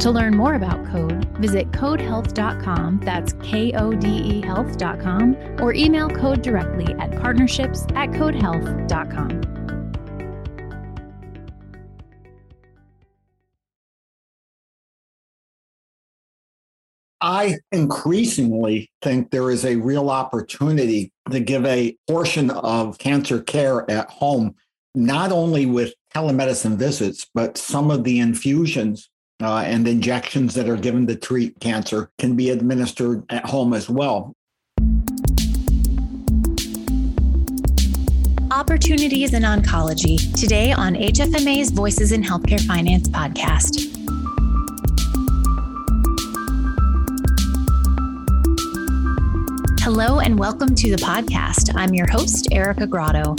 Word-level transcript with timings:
To 0.00 0.10
learn 0.10 0.36
more 0.36 0.54
about 0.54 0.84
Kode, 0.84 1.24
visit 1.38 1.70
kodehealth.com, 1.72 3.00
that's 3.02 3.32
K 3.42 3.72
O 3.72 3.92
D 3.92 4.08
E 4.08 4.42
health.com, 4.42 5.36
or 5.58 5.72
email 5.72 6.08
Kode 6.08 6.42
directly 6.42 6.92
at 6.94 7.18
partnerships 7.20 7.84
at 7.94 8.10
kodehealth.com. 8.10 9.56
I 17.22 17.56
increasingly 17.72 18.90
think 19.02 19.30
there 19.30 19.50
is 19.50 19.64
a 19.64 19.76
real 19.76 20.10
opportunity 20.10 21.10
to 21.30 21.40
give 21.40 21.64
a 21.64 21.96
portion 22.06 22.50
of 22.50 22.98
cancer 22.98 23.40
care 23.42 23.90
at 23.90 24.10
home, 24.10 24.54
not 24.94 25.32
only 25.32 25.64
with 25.64 25.94
telemedicine 26.14 26.76
visits, 26.76 27.26
but 27.34 27.56
some 27.56 27.90
of 27.90 28.04
the 28.04 28.20
infusions 28.20 29.08
uh, 29.42 29.58
and 29.58 29.86
injections 29.86 30.54
that 30.54 30.68
are 30.68 30.76
given 30.76 31.06
to 31.06 31.16
treat 31.16 31.58
cancer 31.60 32.10
can 32.18 32.36
be 32.36 32.50
administered 32.50 33.24
at 33.30 33.44
home 33.44 33.74
as 33.74 33.88
well. 33.88 34.32
Opportunities 38.50 39.34
in 39.34 39.42
Oncology, 39.42 40.32
today 40.38 40.72
on 40.72 40.94
HFMA's 40.94 41.70
Voices 41.70 42.12
in 42.12 42.22
Healthcare 42.22 42.60
Finance 42.62 43.08
podcast. 43.08 43.92
Hello 49.80 50.20
and 50.20 50.38
welcome 50.38 50.74
to 50.74 50.90
the 50.90 50.96
podcast. 50.96 51.72
I'm 51.76 51.94
your 51.94 52.10
host, 52.10 52.48
Erica 52.52 52.86
Grotto. 52.86 53.34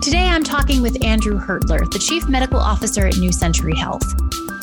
Today 0.00 0.28
I'm 0.28 0.44
talking 0.44 0.82
with 0.82 1.04
Andrew 1.04 1.38
Hertler, 1.38 1.90
the 1.90 1.98
Chief 1.98 2.28
Medical 2.28 2.58
Officer 2.58 3.06
at 3.06 3.16
New 3.16 3.32
Century 3.32 3.76
Health. 3.76 4.04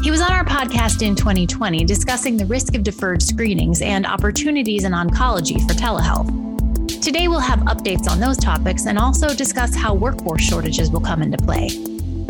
He 0.08 0.12
was 0.12 0.22
on 0.22 0.32
our 0.32 0.46
podcast 0.46 1.06
in 1.06 1.18
2020 1.18 1.84
discussing 1.84 2.38
the 2.38 2.46
risk 2.46 2.76
of 2.76 2.84
deferred 2.84 3.22
screenings 3.22 3.82
and 3.82 4.06
opportunities 4.06 4.86
in 4.86 4.94
oncology 4.94 5.60
for 5.68 5.74
telehealth. 5.74 7.02
Today, 7.02 7.28
we'll 7.28 7.42
have 7.42 7.60
updates 7.64 8.08
on 8.08 8.22
those 8.22 8.38
topics 8.38 8.86
and 8.86 8.98
also 8.98 9.36
discuss 9.36 9.76
how 9.76 9.94
workforce 9.94 10.42
shortages 10.42 10.90
will 10.92 11.02
come 11.02 11.22
into 11.22 11.38
play. 11.38 11.72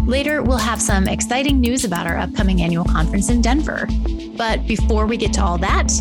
Later, 0.07 0.41
we'll 0.41 0.57
have 0.57 0.81
some 0.81 1.07
exciting 1.07 1.61
news 1.61 1.85
about 1.85 2.07
our 2.07 2.17
upcoming 2.17 2.63
annual 2.63 2.83
conference 2.83 3.29
in 3.29 3.43
Denver. 3.43 3.87
But 4.35 4.65
before 4.65 5.05
we 5.05 5.15
get 5.15 5.31
to 5.33 5.43
all 5.43 5.59
that, 5.59 5.91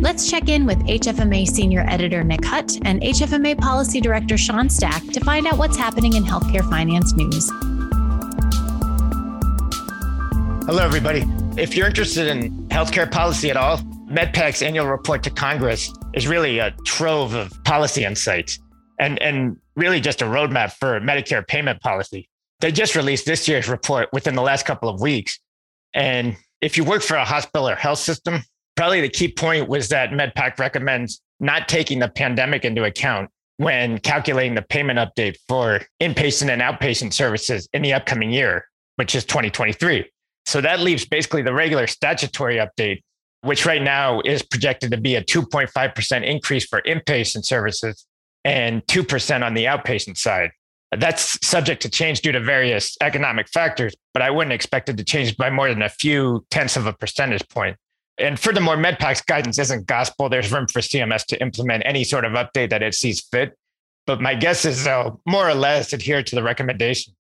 let's 0.00 0.28
check 0.28 0.48
in 0.48 0.66
with 0.66 0.78
HFMA 0.80 1.46
Senior 1.46 1.84
Editor 1.88 2.24
Nick 2.24 2.44
Hut 2.44 2.76
and 2.82 3.00
HFMA 3.02 3.56
Policy 3.56 4.00
Director 4.00 4.36
Sean 4.36 4.68
Stack 4.68 5.04
to 5.12 5.20
find 5.20 5.46
out 5.46 5.58
what's 5.58 5.76
happening 5.76 6.14
in 6.14 6.24
healthcare 6.24 6.68
finance 6.68 7.14
news. 7.14 7.48
Hello, 10.70 10.84
everybody. 10.84 11.24
If 11.60 11.74
you're 11.74 11.88
interested 11.88 12.28
in 12.28 12.68
healthcare 12.68 13.10
policy 13.10 13.50
at 13.50 13.56
all, 13.56 13.78
MedPAC's 14.08 14.62
annual 14.62 14.86
report 14.86 15.24
to 15.24 15.30
Congress 15.30 15.92
is 16.14 16.28
really 16.28 16.60
a 16.60 16.70
trove 16.84 17.34
of 17.34 17.52
policy 17.64 18.04
insights 18.04 18.56
and, 19.00 19.20
and 19.20 19.56
really 19.74 20.00
just 20.00 20.22
a 20.22 20.26
roadmap 20.26 20.70
for 20.74 21.00
Medicare 21.00 21.44
payment 21.44 21.80
policy. 21.80 22.28
They 22.60 22.70
just 22.70 22.94
released 22.94 23.26
this 23.26 23.48
year's 23.48 23.68
report 23.68 24.10
within 24.12 24.36
the 24.36 24.42
last 24.42 24.64
couple 24.64 24.88
of 24.88 25.00
weeks. 25.00 25.40
And 25.92 26.36
if 26.60 26.76
you 26.76 26.84
work 26.84 27.02
for 27.02 27.16
a 27.16 27.24
hospital 27.24 27.68
or 27.68 27.74
health 27.74 27.98
system, 27.98 28.40
probably 28.76 29.00
the 29.00 29.08
key 29.08 29.32
point 29.32 29.68
was 29.68 29.88
that 29.88 30.10
MedPAC 30.10 30.60
recommends 30.60 31.20
not 31.40 31.68
taking 31.68 31.98
the 31.98 32.08
pandemic 32.08 32.64
into 32.64 32.84
account 32.84 33.28
when 33.56 33.98
calculating 33.98 34.54
the 34.54 34.62
payment 34.62 35.00
update 35.00 35.34
for 35.48 35.80
inpatient 36.00 36.48
and 36.48 36.62
outpatient 36.62 37.12
services 37.12 37.68
in 37.72 37.82
the 37.82 37.92
upcoming 37.92 38.30
year, 38.30 38.66
which 38.94 39.16
is 39.16 39.24
2023. 39.24 40.08
So 40.46 40.60
that 40.60 40.80
leaves 40.80 41.04
basically 41.04 41.42
the 41.42 41.52
regular 41.52 41.86
statutory 41.86 42.56
update, 42.56 43.02
which 43.42 43.66
right 43.66 43.82
now 43.82 44.20
is 44.20 44.42
projected 44.42 44.90
to 44.90 44.96
be 44.96 45.14
a 45.14 45.22
2.5% 45.22 46.24
increase 46.24 46.66
for 46.66 46.82
inpatient 46.82 47.44
services 47.44 48.06
and 48.44 48.84
2% 48.86 49.44
on 49.44 49.54
the 49.54 49.64
outpatient 49.64 50.16
side. 50.16 50.50
That's 50.96 51.38
subject 51.46 51.82
to 51.82 51.88
change 51.88 52.20
due 52.20 52.32
to 52.32 52.40
various 52.40 52.96
economic 53.00 53.48
factors, 53.48 53.94
but 54.12 54.22
I 54.22 54.30
wouldn't 54.30 54.52
expect 54.52 54.88
it 54.88 54.96
to 54.96 55.04
change 55.04 55.36
by 55.36 55.48
more 55.48 55.68
than 55.68 55.82
a 55.82 55.88
few 55.88 56.44
tenths 56.50 56.76
of 56.76 56.86
a 56.86 56.92
percentage 56.92 57.48
point. 57.48 57.76
And 58.18 58.38
furthermore, 58.38 58.76
MedPAC's 58.76 59.22
guidance 59.22 59.58
isn't 59.58 59.86
gospel. 59.86 60.28
There's 60.28 60.52
room 60.52 60.66
for 60.66 60.80
CMS 60.80 61.24
to 61.26 61.40
implement 61.40 61.84
any 61.86 62.04
sort 62.04 62.24
of 62.24 62.32
update 62.32 62.70
that 62.70 62.82
it 62.82 62.94
sees 62.94 63.20
fit. 63.20 63.56
But 64.06 64.20
my 64.20 64.34
guess 64.34 64.64
is 64.64 64.84
they'll 64.84 65.20
more 65.26 65.48
or 65.48 65.54
less 65.54 65.92
adhere 65.92 66.22
to 66.22 66.34
the 66.34 66.42
recommendation. 66.42 67.14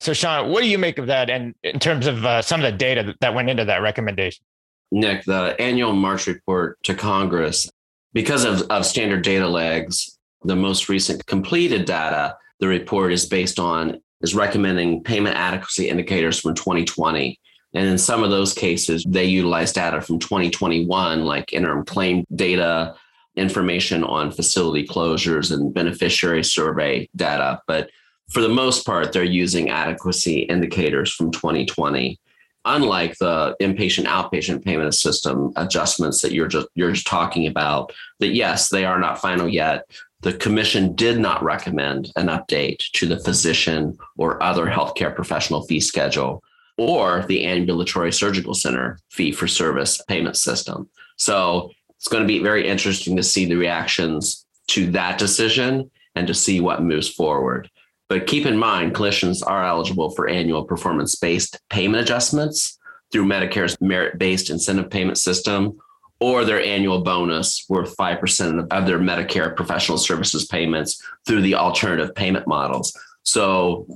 So, 0.00 0.14
Sean, 0.14 0.50
what 0.50 0.62
do 0.62 0.68
you 0.68 0.78
make 0.78 0.98
of 0.98 1.06
that? 1.08 1.28
And 1.28 1.54
in 1.62 1.78
terms 1.78 2.06
of 2.06 2.24
uh, 2.24 2.40
some 2.40 2.62
of 2.62 2.72
the 2.72 2.76
data 2.76 3.14
that 3.20 3.34
went 3.34 3.50
into 3.50 3.66
that 3.66 3.82
recommendation? 3.82 4.42
Nick, 4.90 5.24
the 5.24 5.54
annual 5.60 5.92
March 5.92 6.26
report 6.26 6.82
to 6.84 6.94
Congress, 6.94 7.70
because 8.12 8.44
of, 8.44 8.62
of 8.70 8.86
standard 8.86 9.22
data 9.22 9.46
lags, 9.46 10.18
the 10.42 10.56
most 10.56 10.88
recent 10.88 11.24
completed 11.26 11.84
data, 11.84 12.36
the 12.60 12.66
report 12.66 13.12
is 13.12 13.26
based 13.26 13.58
on, 13.58 14.00
is 14.22 14.34
recommending 14.34 15.02
payment 15.04 15.36
adequacy 15.36 15.88
indicators 15.88 16.40
from 16.40 16.54
2020. 16.54 17.38
And 17.74 17.86
in 17.86 17.98
some 17.98 18.24
of 18.24 18.30
those 18.30 18.52
cases, 18.52 19.04
they 19.06 19.26
utilize 19.26 19.72
data 19.72 20.00
from 20.00 20.18
2021, 20.18 21.24
like 21.24 21.52
interim 21.52 21.84
claim 21.84 22.24
data, 22.34 22.96
information 23.36 24.02
on 24.02 24.32
facility 24.32 24.86
closures, 24.86 25.52
and 25.52 25.72
beneficiary 25.72 26.42
survey 26.42 27.08
data. 27.14 27.60
But 27.68 27.90
for 28.30 28.40
the 28.40 28.48
most 28.48 28.86
part, 28.86 29.12
they're 29.12 29.24
using 29.24 29.70
adequacy 29.70 30.40
indicators 30.40 31.12
from 31.12 31.30
2020. 31.30 32.18
Unlike 32.66 33.16
the 33.18 33.56
inpatient 33.60 34.04
outpatient 34.04 34.64
payment 34.64 34.94
system 34.94 35.52
adjustments 35.56 36.20
that 36.20 36.32
you're 36.32 36.46
just 36.46 36.68
you're 36.74 36.92
just 36.92 37.06
talking 37.06 37.46
about, 37.46 37.92
that 38.18 38.34
yes, 38.34 38.68
they 38.68 38.84
are 38.84 39.00
not 39.00 39.20
final 39.20 39.48
yet. 39.48 39.84
The 40.20 40.34
commission 40.34 40.94
did 40.94 41.18
not 41.18 41.42
recommend 41.42 42.12
an 42.16 42.26
update 42.26 42.90
to 42.92 43.06
the 43.06 43.18
physician 43.18 43.96
or 44.18 44.42
other 44.42 44.66
healthcare 44.66 45.14
professional 45.14 45.62
fee 45.62 45.80
schedule 45.80 46.42
or 46.76 47.24
the 47.26 47.46
ambulatory 47.46 48.12
surgical 48.12 48.54
center 48.54 48.98
fee 49.08 49.32
for 49.32 49.48
service 49.48 50.00
payment 50.06 50.36
system. 50.36 50.88
So 51.16 51.70
it's 51.96 52.08
going 52.08 52.22
to 52.22 52.28
be 52.28 52.42
very 52.42 52.68
interesting 52.68 53.16
to 53.16 53.22
see 53.22 53.46
the 53.46 53.56
reactions 53.56 54.46
to 54.68 54.90
that 54.92 55.18
decision 55.18 55.90
and 56.14 56.26
to 56.26 56.34
see 56.34 56.60
what 56.60 56.82
moves 56.82 57.08
forward. 57.08 57.70
But 58.10 58.26
keep 58.26 58.44
in 58.44 58.58
mind, 58.58 58.92
clinicians 58.92 59.40
are 59.46 59.64
eligible 59.64 60.10
for 60.10 60.28
annual 60.28 60.64
performance 60.64 61.14
based 61.14 61.60
payment 61.70 62.02
adjustments 62.02 62.76
through 63.12 63.26
Medicare's 63.26 63.80
merit 63.80 64.18
based 64.18 64.50
incentive 64.50 64.90
payment 64.90 65.16
system 65.16 65.78
or 66.18 66.44
their 66.44 66.60
annual 66.60 67.02
bonus 67.02 67.64
worth 67.68 67.96
5% 67.96 68.66
of 68.72 68.86
their 68.86 68.98
Medicare 68.98 69.54
professional 69.54 69.96
services 69.96 70.44
payments 70.44 71.00
through 71.24 71.40
the 71.40 71.54
alternative 71.54 72.12
payment 72.16 72.48
models. 72.48 72.92
So, 73.22 73.86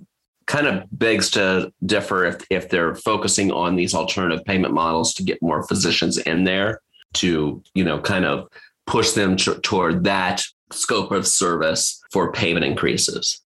kind 0.47 0.69
of 0.69 0.85
begs 0.93 1.31
to 1.33 1.73
differ 1.85 2.25
if, 2.27 2.47
if 2.51 2.69
they're 2.69 2.95
focusing 2.95 3.51
on 3.51 3.75
these 3.75 3.95
alternative 3.95 4.45
payment 4.45 4.75
models 4.75 5.13
to 5.15 5.25
get 5.25 5.43
more 5.43 5.67
physicians 5.67 6.19
in 6.19 6.45
there 6.45 6.81
to, 7.15 7.63
you 7.75 7.84
know, 7.84 7.99
kind 7.99 8.27
of 8.27 8.49
push 8.87 9.13
them 9.13 9.37
t- 9.37 9.55
toward 9.63 10.05
that 10.05 10.45
scope 10.71 11.10
of 11.10 11.27
service 11.27 12.01
for 12.13 12.31
payment 12.31 12.65
increases. 12.65 13.44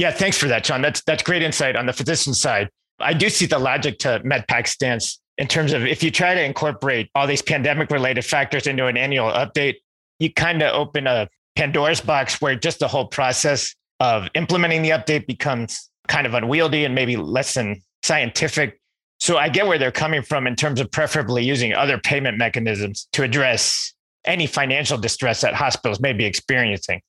Yeah, 0.00 0.10
thanks 0.10 0.38
for 0.38 0.48
that, 0.48 0.64
Sean. 0.64 0.80
That's 0.80 1.02
that's 1.02 1.22
great 1.22 1.42
insight 1.42 1.76
on 1.76 1.84
the 1.84 1.92
physician 1.92 2.32
side. 2.32 2.70
I 3.00 3.12
do 3.12 3.28
see 3.28 3.44
the 3.44 3.58
logic 3.58 3.98
to 3.98 4.22
MedPAC's 4.24 4.70
stance 4.70 5.20
in 5.36 5.46
terms 5.46 5.74
of 5.74 5.84
if 5.84 6.02
you 6.02 6.10
try 6.10 6.34
to 6.34 6.42
incorporate 6.42 7.10
all 7.14 7.26
these 7.26 7.42
pandemic 7.42 7.90
related 7.90 8.24
factors 8.24 8.66
into 8.66 8.86
an 8.86 8.96
annual 8.96 9.30
update, 9.30 9.74
you 10.18 10.32
kind 10.32 10.62
of 10.62 10.72
open 10.72 11.06
a 11.06 11.28
Pandora's 11.54 12.00
box 12.00 12.40
where 12.40 12.54
just 12.54 12.78
the 12.78 12.88
whole 12.88 13.08
process 13.08 13.74
of 14.00 14.26
implementing 14.34 14.80
the 14.80 14.88
update 14.88 15.26
becomes 15.26 15.90
kind 16.08 16.26
of 16.26 16.32
unwieldy 16.32 16.86
and 16.86 16.94
maybe 16.94 17.18
less 17.18 17.52
than 17.52 17.82
scientific. 18.02 18.80
So 19.18 19.36
I 19.36 19.50
get 19.50 19.66
where 19.66 19.76
they're 19.76 19.92
coming 19.92 20.22
from 20.22 20.46
in 20.46 20.56
terms 20.56 20.80
of 20.80 20.90
preferably 20.90 21.44
using 21.44 21.74
other 21.74 21.98
payment 21.98 22.38
mechanisms 22.38 23.06
to 23.12 23.22
address 23.22 23.92
any 24.24 24.46
financial 24.46 24.96
distress 24.96 25.42
that 25.42 25.52
hospitals 25.52 26.00
may 26.00 26.14
be 26.14 26.24
experiencing. 26.24 27.02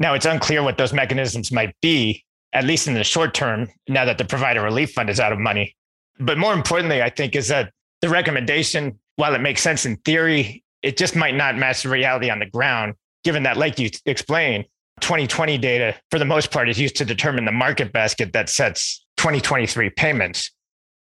Now, 0.00 0.14
it's 0.14 0.26
unclear 0.26 0.62
what 0.62 0.78
those 0.78 0.94
mechanisms 0.94 1.52
might 1.52 1.76
be, 1.82 2.24
at 2.54 2.64
least 2.64 2.88
in 2.88 2.94
the 2.94 3.04
short 3.04 3.34
term, 3.34 3.68
now 3.86 4.06
that 4.06 4.18
the 4.18 4.24
provider 4.24 4.62
relief 4.62 4.92
fund 4.92 5.10
is 5.10 5.20
out 5.20 5.30
of 5.30 5.38
money. 5.38 5.76
But 6.18 6.38
more 6.38 6.54
importantly, 6.54 7.02
I 7.02 7.10
think, 7.10 7.36
is 7.36 7.48
that 7.48 7.72
the 8.00 8.08
recommendation, 8.08 8.98
while 9.16 9.34
it 9.34 9.40
makes 9.40 9.60
sense 9.60 9.84
in 9.84 9.96
theory, 9.98 10.64
it 10.82 10.96
just 10.96 11.14
might 11.14 11.34
not 11.34 11.56
match 11.56 11.82
the 11.82 11.90
reality 11.90 12.30
on 12.30 12.38
the 12.38 12.46
ground. 12.46 12.94
given 13.22 13.42
that, 13.42 13.58
like 13.58 13.78
you 13.78 13.90
explained, 14.06 14.64
2020 15.00 15.58
data, 15.58 15.94
for 16.10 16.18
the 16.18 16.24
most 16.24 16.50
part, 16.50 16.70
is 16.70 16.80
used 16.80 16.96
to 16.96 17.04
determine 17.04 17.44
the 17.44 17.52
market 17.52 17.92
basket 17.92 18.32
that 18.32 18.48
sets 18.48 19.04
2023 19.18 19.90
payments. 19.90 20.50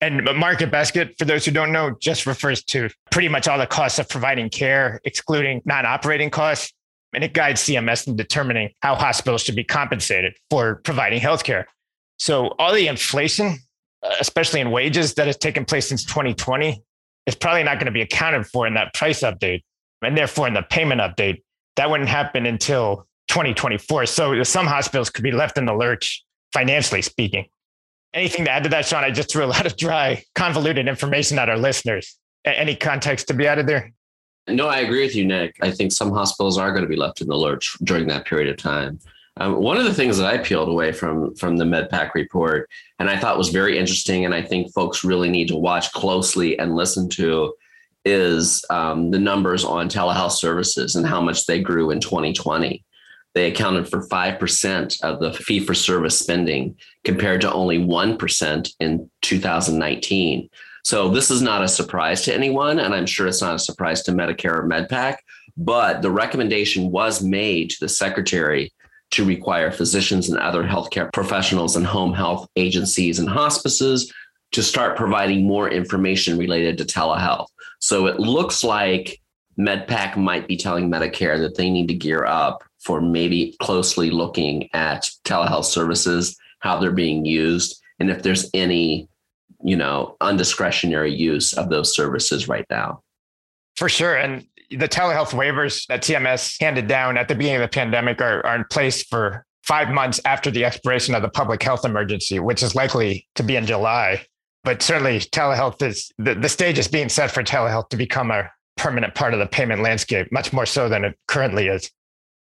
And 0.00 0.25
market 0.37 0.71
basket, 0.73 1.15
for 1.17 1.25
those 1.25 1.45
who 1.45 1.53
don't 1.53 1.71
know, 1.71 1.95
just 2.00 2.27
refers 2.27 2.65
to 2.65 2.91
pretty 3.12 3.29
much 3.29 3.47
all 3.47 3.59
the 3.59 3.67
costs 3.69 4.00
of 4.00 4.09
providing 4.09 4.50
care, 4.50 5.00
excluding 5.05 5.62
non 5.65 5.87
operating 5.87 6.31
costs. 6.31 6.73
And 7.14 7.25
it 7.25 7.32
guides 7.32 7.62
CMS 7.62 8.06
in 8.06 8.16
determining 8.16 8.70
how 8.81 8.94
hospitals 8.94 9.43
should 9.43 9.56
be 9.56 9.64
compensated 9.64 10.34
for 10.50 10.76
providing 10.84 11.20
healthcare. 11.20 11.64
So, 12.19 12.49
all 12.58 12.72
the 12.72 12.88
inflation, 12.88 13.58
uh, 14.02 14.16
especially 14.20 14.60
in 14.60 14.70
wages, 14.70 15.14
that 15.14 15.26
has 15.26 15.37
taken 15.37 15.64
place 15.64 15.88
since 15.88 16.05
2020 16.05 16.82
is 17.26 17.34
probably 17.34 17.62
not 17.62 17.76
going 17.76 17.87
to 17.87 17.93
be 17.93 18.02
accounted 18.02 18.46
for 18.46 18.66
in 18.66 18.75
that 18.75 18.93
price 18.94 19.20
update. 19.20 19.62
And 20.02 20.16
therefore, 20.16 20.49
in 20.49 20.55
the 20.55 20.62
payment 20.62 21.00
update, 21.00 21.43
that 21.76 21.90
wouldn't 21.90 22.08
happen 22.08 22.44
until 22.44 23.06
2024. 23.28 24.06
So, 24.06 24.43
some 24.43 24.66
hospitals 24.66 25.11
could 25.11 25.25
be 25.25 25.32
left 25.32 25.56
in 25.56 25.64
the 25.64 25.75
lurch, 25.75 26.25
financially 26.52 27.02
speaking. 27.02 27.46
Anything 28.14 28.46
to 28.46 28.50
add 28.50 28.64
to 28.64 28.69
that, 28.70 28.87
Sean? 28.87 29.04
I 29.04 29.11
just 29.11 29.31
threw 29.31 29.44
a 29.44 29.46
lot 29.46 29.66
of 29.66 29.76
dry, 29.76 30.25
convoluted 30.34 30.88
information 30.88 31.38
at 31.38 31.49
our 31.49 31.58
listeners. 31.58 32.19
Any 32.44 32.75
context 32.75 33.28
to 33.28 33.34
be 33.34 33.46
added 33.46 33.66
there? 33.66 33.93
No, 34.49 34.69
I 34.69 34.79
agree 34.79 35.03
with 35.03 35.15
you, 35.15 35.27
Nick. 35.27 35.56
I 35.61 35.71
think 35.71 35.93
some 35.93 36.11
hospitals 36.11 36.59
are 36.59 36.71
going 36.71 36.83
to 36.83 36.89
be 36.89 36.97
left 36.97 37.21
in 37.21 37.29
the 37.29 37.37
lurch 37.37 37.77
during 37.83 38.06
that 38.09 38.25
period 38.25 38.49
of 38.49 38.56
time. 38.56 38.99
Um, 39.37 39.56
one 39.61 39.77
of 39.77 39.85
the 39.85 39.95
things 39.95 40.19
that 40.19 40.27
I 40.27 40.39
peeled 40.39 40.69
away 40.69 40.91
from 40.93 41.35
from 41.37 41.56
the 41.56 41.65
MedPAC 41.65 42.15
report, 42.15 42.69
and 42.99 43.09
I 43.09 43.17
thought 43.17 43.39
was 43.39 43.50
very 43.50 43.79
interesting, 43.79 44.25
and 44.25 44.35
I 44.35 44.43
think 44.43 44.73
folks 44.73 45.05
really 45.05 45.31
need 45.31 45.49
to 45.49 45.56
watch 45.56 45.93
closely 45.93 46.59
and 46.59 46.75
listen 46.75 47.09
to, 47.11 47.55
is 48.05 48.65
um, 48.71 49.11
the 49.11 49.19
numbers 49.19 49.65
on 49.65 49.89
telehealth 49.89 50.33
services 50.33 50.97
and 50.97 51.06
how 51.06 51.21
much 51.21 51.47
they 51.47 51.61
grew 51.61 51.91
in 51.91 52.00
2020 52.00 52.85
they 53.39 53.50
accounted 53.50 53.89
for 53.89 54.06
5% 54.09 55.03
of 55.03 55.21
the 55.21 55.33
fee 55.33 55.61
for 55.61 55.75
service 55.75 56.19
spending 56.19 56.77
compared 57.05 57.41
to 57.43 57.53
only 57.53 57.79
1% 57.79 58.75
in 58.81 59.11
2019. 59.23 60.50
So 60.88 61.11
this 61.11 61.31
is 61.31 61.43
not 61.43 61.62
a 61.62 61.69
surprise 61.69 62.23
to 62.23 62.35
anyone, 62.35 62.79
and 62.79 62.94
I'm 62.94 63.05
sure 63.05 63.26
it's 63.26 63.43
not 63.43 63.56
a 63.56 63.58
surprise 63.58 64.02
to 64.05 64.12
Medicare 64.12 64.55
or 64.55 64.67
MedPAC, 64.67 65.17
but 65.55 66.00
the 66.00 66.11
recommendation 66.11 66.90
was 66.90 67.23
made 67.23 67.69
to 67.69 67.76
the 67.81 67.90
secretary 67.90 68.73
to 69.11 69.23
require 69.23 69.70
physicians 69.70 70.31
and 70.31 70.38
other 70.38 70.64
healthcare 70.64 71.12
professionals 71.12 71.76
and 71.76 71.85
home 71.85 72.14
health 72.14 72.49
agencies 72.56 73.19
and 73.19 73.29
hospices 73.29 74.11
to 74.52 74.62
start 74.62 74.96
providing 74.96 75.46
more 75.46 75.69
information 75.69 76.38
related 76.38 76.79
to 76.79 76.85
telehealth. 76.87 77.49
So 77.81 78.06
it 78.06 78.19
looks 78.19 78.64
like 78.64 79.20
MedPAC 79.61 80.17
might 80.17 80.49
be 80.49 80.56
telling 80.56 80.90
Medicare 80.90 81.38
that 81.38 81.55
they 81.55 81.69
need 81.69 81.88
to 81.88 81.94
gear 81.94 82.25
up 82.25 82.64
for 82.79 83.02
maybe 83.02 83.55
closely 83.61 84.08
looking 84.08 84.70
at 84.73 85.11
telehealth 85.26 85.67
services, 85.67 86.35
how 86.61 86.79
they're 86.81 86.93
being 86.93 87.26
used, 87.26 87.79
and 88.00 88.08
if 88.08 88.23
there's 88.23 88.49
any, 88.55 89.06
you 89.62 89.76
know, 89.76 90.16
undiscretionary 90.20 91.16
use 91.16 91.52
of 91.52 91.69
those 91.69 91.94
services 91.94 92.49
right 92.49 92.66
now. 92.70 93.02
For 93.76 93.88
sure. 93.88 94.16
And 94.16 94.46
the 94.70 94.88
telehealth 94.88 95.31
waivers 95.31 95.87
that 95.87 96.02
CMS 96.02 96.60
handed 96.60 96.88
down 96.88 97.16
at 97.16 97.28
the 97.28 97.34
beginning 97.34 97.62
of 97.62 97.70
the 97.70 97.75
pandemic 97.75 98.20
are, 98.20 98.44
are 98.44 98.56
in 98.56 98.64
place 98.70 99.02
for 99.05 99.44
five 99.62 99.90
months 99.90 100.20
after 100.25 100.50
the 100.50 100.64
expiration 100.64 101.14
of 101.14 101.22
the 101.22 101.28
public 101.28 101.62
health 101.62 101.84
emergency, 101.84 102.38
which 102.38 102.62
is 102.62 102.75
likely 102.75 103.26
to 103.34 103.43
be 103.43 103.56
in 103.56 103.66
July. 103.66 104.25
But 104.64 104.82
certainly, 104.82 105.20
telehealth 105.20 105.82
is 105.82 106.11
the, 106.19 106.34
the 106.34 106.49
stage 106.49 106.78
is 106.78 106.88
being 106.88 107.08
set 107.08 107.31
for 107.31 107.43
telehealth 107.43 107.88
to 107.90 107.96
become 107.96 108.31
a 108.31 108.50
permanent 108.76 109.14
part 109.14 109.34
of 109.34 109.40
the 109.40 109.46
payment 109.46 109.82
landscape, 109.82 110.31
much 110.32 110.52
more 110.52 110.66
so 110.66 110.88
than 110.88 111.04
it 111.04 111.19
currently 111.26 111.69
is. 111.69 111.90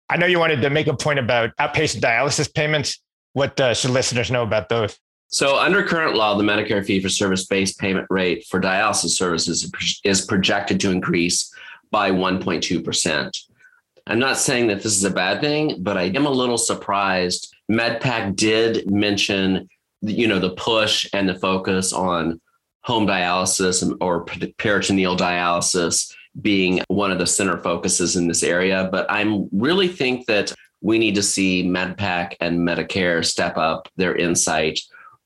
I 0.09 0.17
know 0.17 0.25
you 0.25 0.39
wanted 0.39 0.61
to 0.61 0.69
make 0.69 0.87
a 0.87 0.95
point 0.95 1.19
about 1.19 1.55
outpatient 1.57 2.01
dialysis 2.01 2.53
payments. 2.53 3.01
What 3.33 3.59
uh, 3.59 3.73
should 3.73 3.91
listeners 3.91 4.29
know 4.29 4.43
about 4.43 4.67
those? 4.67 4.97
So, 5.31 5.57
under 5.57 5.81
current 5.81 6.15
law, 6.15 6.35
the 6.35 6.43
Medicare 6.43 6.85
fee 6.85 7.01
for 7.01 7.07
service 7.07 7.45
based 7.45 7.79
payment 7.79 8.05
rate 8.09 8.45
for 8.49 8.59
dialysis 8.59 9.11
services 9.11 9.71
is 10.03 10.25
projected 10.25 10.79
to 10.81 10.91
increase 10.91 11.53
by 11.89 12.11
1.2%. 12.11 13.37
I'm 14.07 14.19
not 14.19 14.37
saying 14.37 14.67
that 14.67 14.81
this 14.81 14.97
is 14.97 15.05
a 15.05 15.09
bad 15.09 15.39
thing, 15.39 15.77
but 15.79 15.97
I 15.97 16.03
am 16.03 16.25
a 16.25 16.31
little 16.31 16.57
surprised. 16.57 17.55
MedPAC 17.71 18.35
did 18.35 18.91
mention, 18.91 19.69
you 20.01 20.27
know, 20.27 20.39
the 20.39 20.55
push 20.55 21.07
and 21.13 21.29
the 21.29 21.39
focus 21.39 21.93
on 21.93 22.41
home 22.81 23.07
dialysis 23.07 23.95
or 24.01 24.25
peritoneal 24.57 25.15
dialysis 25.15 26.13
being 26.41 26.81
one 26.87 27.11
of 27.11 27.19
the 27.19 27.27
center 27.27 27.57
focuses 27.57 28.17
in 28.17 28.27
this 28.27 28.43
area. 28.43 28.89
But 28.91 29.09
I 29.09 29.45
really 29.53 29.87
think 29.87 30.25
that 30.25 30.53
we 30.81 30.97
need 30.97 31.15
to 31.15 31.23
see 31.23 31.63
MedPAC 31.63 32.35
and 32.41 32.59
Medicare 32.67 33.23
step 33.23 33.55
up 33.57 33.87
their 33.95 34.15
insight 34.15 34.79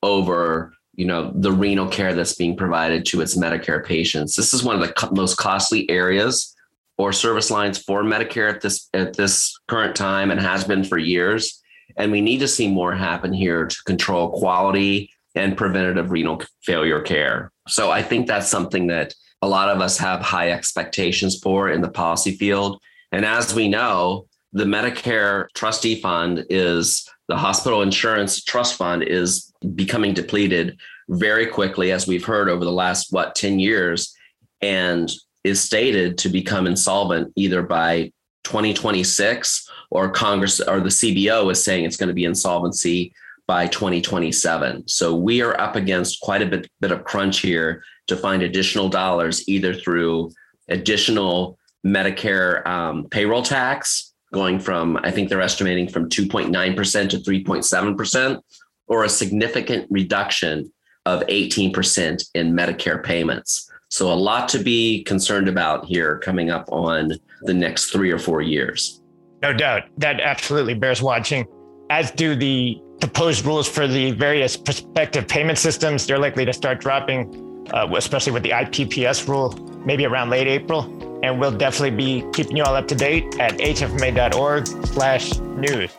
over 0.06 0.74
you 0.94 1.06
know 1.06 1.32
the 1.36 1.52
renal 1.52 1.88
care 1.88 2.14
that's 2.14 2.36
being 2.36 2.56
provided 2.56 3.06
to 3.06 3.22
its 3.22 3.38
Medicare 3.38 3.86
patients. 3.86 4.36
This 4.36 4.54
is 4.54 4.64
one 4.64 4.76
of 4.76 4.88
the 4.88 4.94
co- 4.94 5.12
most 5.12 5.36
costly 5.36 5.90
areas 5.90 6.56
or 6.98 7.12
service 7.12 7.52
lines 7.52 7.78
for 7.78 8.04
Medicare 8.04 8.50
at 8.54 8.62
this 8.62 8.90
at 8.94 9.16
this 9.16 9.58
current 9.68 9.96
time 9.96 10.32
and 10.32 10.40
has 10.40 10.64
been 10.64 10.84
for 10.84 10.98
years. 10.98 11.62
And 11.98 12.12
we 12.12 12.22
need 12.22 12.40
to 12.40 12.48
see 12.48 12.68
more 12.68 12.94
happen 12.94 13.34
here 13.34 13.68
to 13.68 13.78
control 13.86 14.40
quality 14.40 15.12
and 15.36 15.58
preventative 15.58 16.12
renal 16.12 16.42
failure 16.64 17.02
care. 17.02 17.52
So 17.68 17.92
I 17.92 18.02
think 18.02 18.28
that's 18.28 18.48
something 18.48 18.88
that 18.88 19.14
a 19.42 19.48
lot 19.48 19.70
of 19.70 19.82
us 19.82 19.98
have 19.98 20.22
high 20.22 20.52
expectations 20.52 21.40
for 21.40 21.70
in 21.70 21.82
the 21.82 21.90
policy 21.90 22.32
field. 22.32 22.82
And 23.12 23.26
as 23.26 23.54
we 23.54 23.68
know, 23.68 24.28
the 24.56 24.64
Medicare 24.64 25.48
trustee 25.54 26.00
fund 26.00 26.46
is 26.50 27.08
the 27.28 27.36
hospital 27.36 27.82
insurance 27.82 28.42
trust 28.42 28.76
fund 28.76 29.04
is 29.04 29.52
becoming 29.76 30.14
depleted 30.14 30.80
very 31.10 31.46
quickly, 31.46 31.92
as 31.92 32.08
we've 32.08 32.24
heard 32.24 32.48
over 32.48 32.64
the 32.64 32.72
last, 32.72 33.12
what, 33.12 33.36
10 33.36 33.60
years, 33.60 34.16
and 34.62 35.12
is 35.44 35.60
stated 35.60 36.18
to 36.20 36.30
become 36.30 36.68
insolvent 36.68 37.34
either 37.36 37.64
by 37.64 38.10
2026 38.46 39.70
or 39.92 40.10
Congress 40.10 40.62
or 40.62 40.80
the 40.80 40.88
CBO 40.88 41.52
is 41.52 41.62
saying 41.62 41.84
it's 41.84 41.98
going 41.98 42.08
to 42.08 42.14
be 42.14 42.24
insolvency 42.24 43.14
by 43.48 43.68
2027. 43.68 44.88
So 44.88 45.16
we 45.16 45.42
are 45.42 45.60
up 45.60 45.76
against 45.76 46.22
quite 46.22 46.42
a 46.42 46.46
bit, 46.46 46.70
bit 46.80 46.92
of 46.92 47.04
crunch 47.04 47.40
here 47.40 47.84
to 48.08 48.16
find 48.16 48.42
additional 48.42 48.88
dollars, 48.88 49.48
either 49.50 49.74
through 49.74 50.32
additional 50.70 51.60
Medicare 51.86 52.66
um, 52.66 53.08
payroll 53.10 53.44
tax 53.44 54.14
going 54.36 54.60
from, 54.60 54.98
I 54.98 55.10
think 55.10 55.30
they're 55.30 55.42
estimating 55.42 55.88
from 55.88 56.10
2.9% 56.10 57.10
to 57.10 57.18
3.7%, 57.18 58.42
or 58.88 59.04
a 59.04 59.10
significant 59.10 59.88
reduction 59.90 60.72
of 61.08 61.22
18% 61.22 62.30
in 62.36 62.54
Medicare 62.54 63.04
payments. 63.04 63.72
So, 63.90 64.12
a 64.12 64.14
lot 64.14 64.50
to 64.50 64.60
be 64.60 65.04
concerned 65.04 65.48
about 65.48 65.86
here 65.86 66.20
coming 66.20 66.50
up 66.50 66.68
on 66.72 67.14
the 67.44 67.54
next 67.54 67.92
three 67.92 68.12
or 68.12 68.20
four 68.20 68.42
years. 68.42 69.02
No 69.42 69.54
doubt. 69.54 69.84
That 69.98 70.20
absolutely 70.20 70.74
bears 70.74 71.02
watching, 71.02 71.46
as 71.90 72.12
do 72.12 72.36
the 72.36 72.82
proposed 73.00 73.46
rules 73.46 73.68
for 73.70 73.88
the 73.88 74.12
various 74.12 74.58
prospective 74.58 75.28
payment 75.28 75.58
systems. 75.58 76.06
They're 76.06 76.20
likely 76.20 76.46
to 76.46 76.54
start 76.54 76.82
dropping 76.82 77.55
uh, 77.72 77.88
especially 77.96 78.32
with 78.32 78.44
the 78.44 78.52
IPPS 78.52 79.28
rule, 79.28 79.54
maybe 79.86 80.06
around 80.06 80.30
late 80.30 80.48
April. 80.48 80.84
And 81.24 81.40
we'll 81.40 81.58
definitely 81.58 81.96
be 81.96 82.24
keeping 82.34 82.58
you 82.58 82.64
all 82.64 82.76
up 82.76 82.88
to 82.90 82.96
date 82.96 83.40
at 83.40 83.54
hfma.org 83.54 84.68
slash 84.88 85.38
news. 85.40 85.92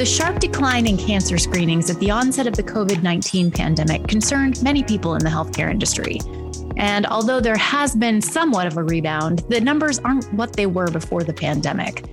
The 0.00 0.06
sharp 0.06 0.40
decline 0.40 0.86
in 0.86 0.96
cancer 0.96 1.36
screenings 1.36 1.90
at 1.90 1.98
the 2.00 2.10
onset 2.10 2.46
of 2.46 2.56
the 2.56 2.62
COVID 2.62 3.02
19 3.02 3.50
pandemic 3.50 4.08
concerned 4.08 4.62
many 4.62 4.82
people 4.82 5.14
in 5.14 5.22
the 5.22 5.28
healthcare 5.28 5.70
industry. 5.70 6.20
And 6.78 7.04
although 7.04 7.40
there 7.40 7.58
has 7.58 7.94
been 7.94 8.22
somewhat 8.22 8.66
of 8.66 8.78
a 8.78 8.82
rebound, 8.82 9.40
the 9.50 9.60
numbers 9.60 9.98
aren't 9.98 10.32
what 10.32 10.54
they 10.54 10.64
were 10.64 10.90
before 10.90 11.22
the 11.22 11.34
pandemic. 11.34 12.06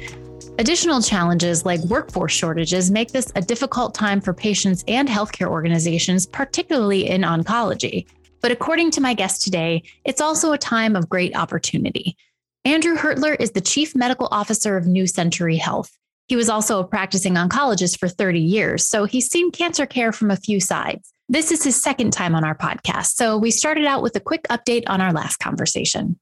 Additional 0.59 1.03
challenges 1.03 1.65
like 1.65 1.79
workforce 1.81 2.33
shortages 2.33 2.89
make 2.89 3.11
this 3.11 3.31
a 3.35 3.41
difficult 3.41 3.93
time 3.93 4.19
for 4.19 4.33
patients 4.33 4.83
and 4.87 5.07
healthcare 5.07 5.49
organizations, 5.49 6.25
particularly 6.25 7.07
in 7.07 7.21
oncology. 7.21 8.07
But 8.41 8.51
according 8.51 8.89
to 8.91 9.01
my 9.01 9.13
guest 9.13 9.43
today, 9.43 9.83
it's 10.03 10.19
also 10.19 10.53
a 10.53 10.57
time 10.57 10.95
of 10.95 11.09
great 11.09 11.35
opportunity. 11.35 12.17
Andrew 12.65 12.95
Hertler 12.95 13.39
is 13.39 13.51
the 13.51 13.61
Chief 13.61 13.95
Medical 13.95 14.29
Officer 14.31 14.77
of 14.77 14.87
New 14.87 15.05
Century 15.05 15.57
Health. 15.57 15.95
He 16.27 16.35
was 16.35 16.49
also 16.49 16.79
a 16.79 16.87
practicing 16.87 17.35
oncologist 17.35 17.99
for 17.99 18.07
30 18.09 18.39
years, 18.39 18.87
so 18.87 19.05
he's 19.05 19.29
seen 19.29 19.51
cancer 19.51 19.85
care 19.85 20.11
from 20.11 20.31
a 20.31 20.35
few 20.35 20.59
sides. 20.59 21.13
This 21.29 21.51
is 21.51 21.63
his 21.63 21.79
second 21.79 22.13
time 22.13 22.33
on 22.33 22.43
our 22.43 22.57
podcast, 22.57 23.13
so 23.13 23.37
we 23.37 23.51
started 23.51 23.85
out 23.85 24.01
with 24.01 24.15
a 24.15 24.19
quick 24.19 24.43
update 24.49 24.85
on 24.87 25.01
our 25.01 25.13
last 25.13 25.37
conversation. 25.37 26.17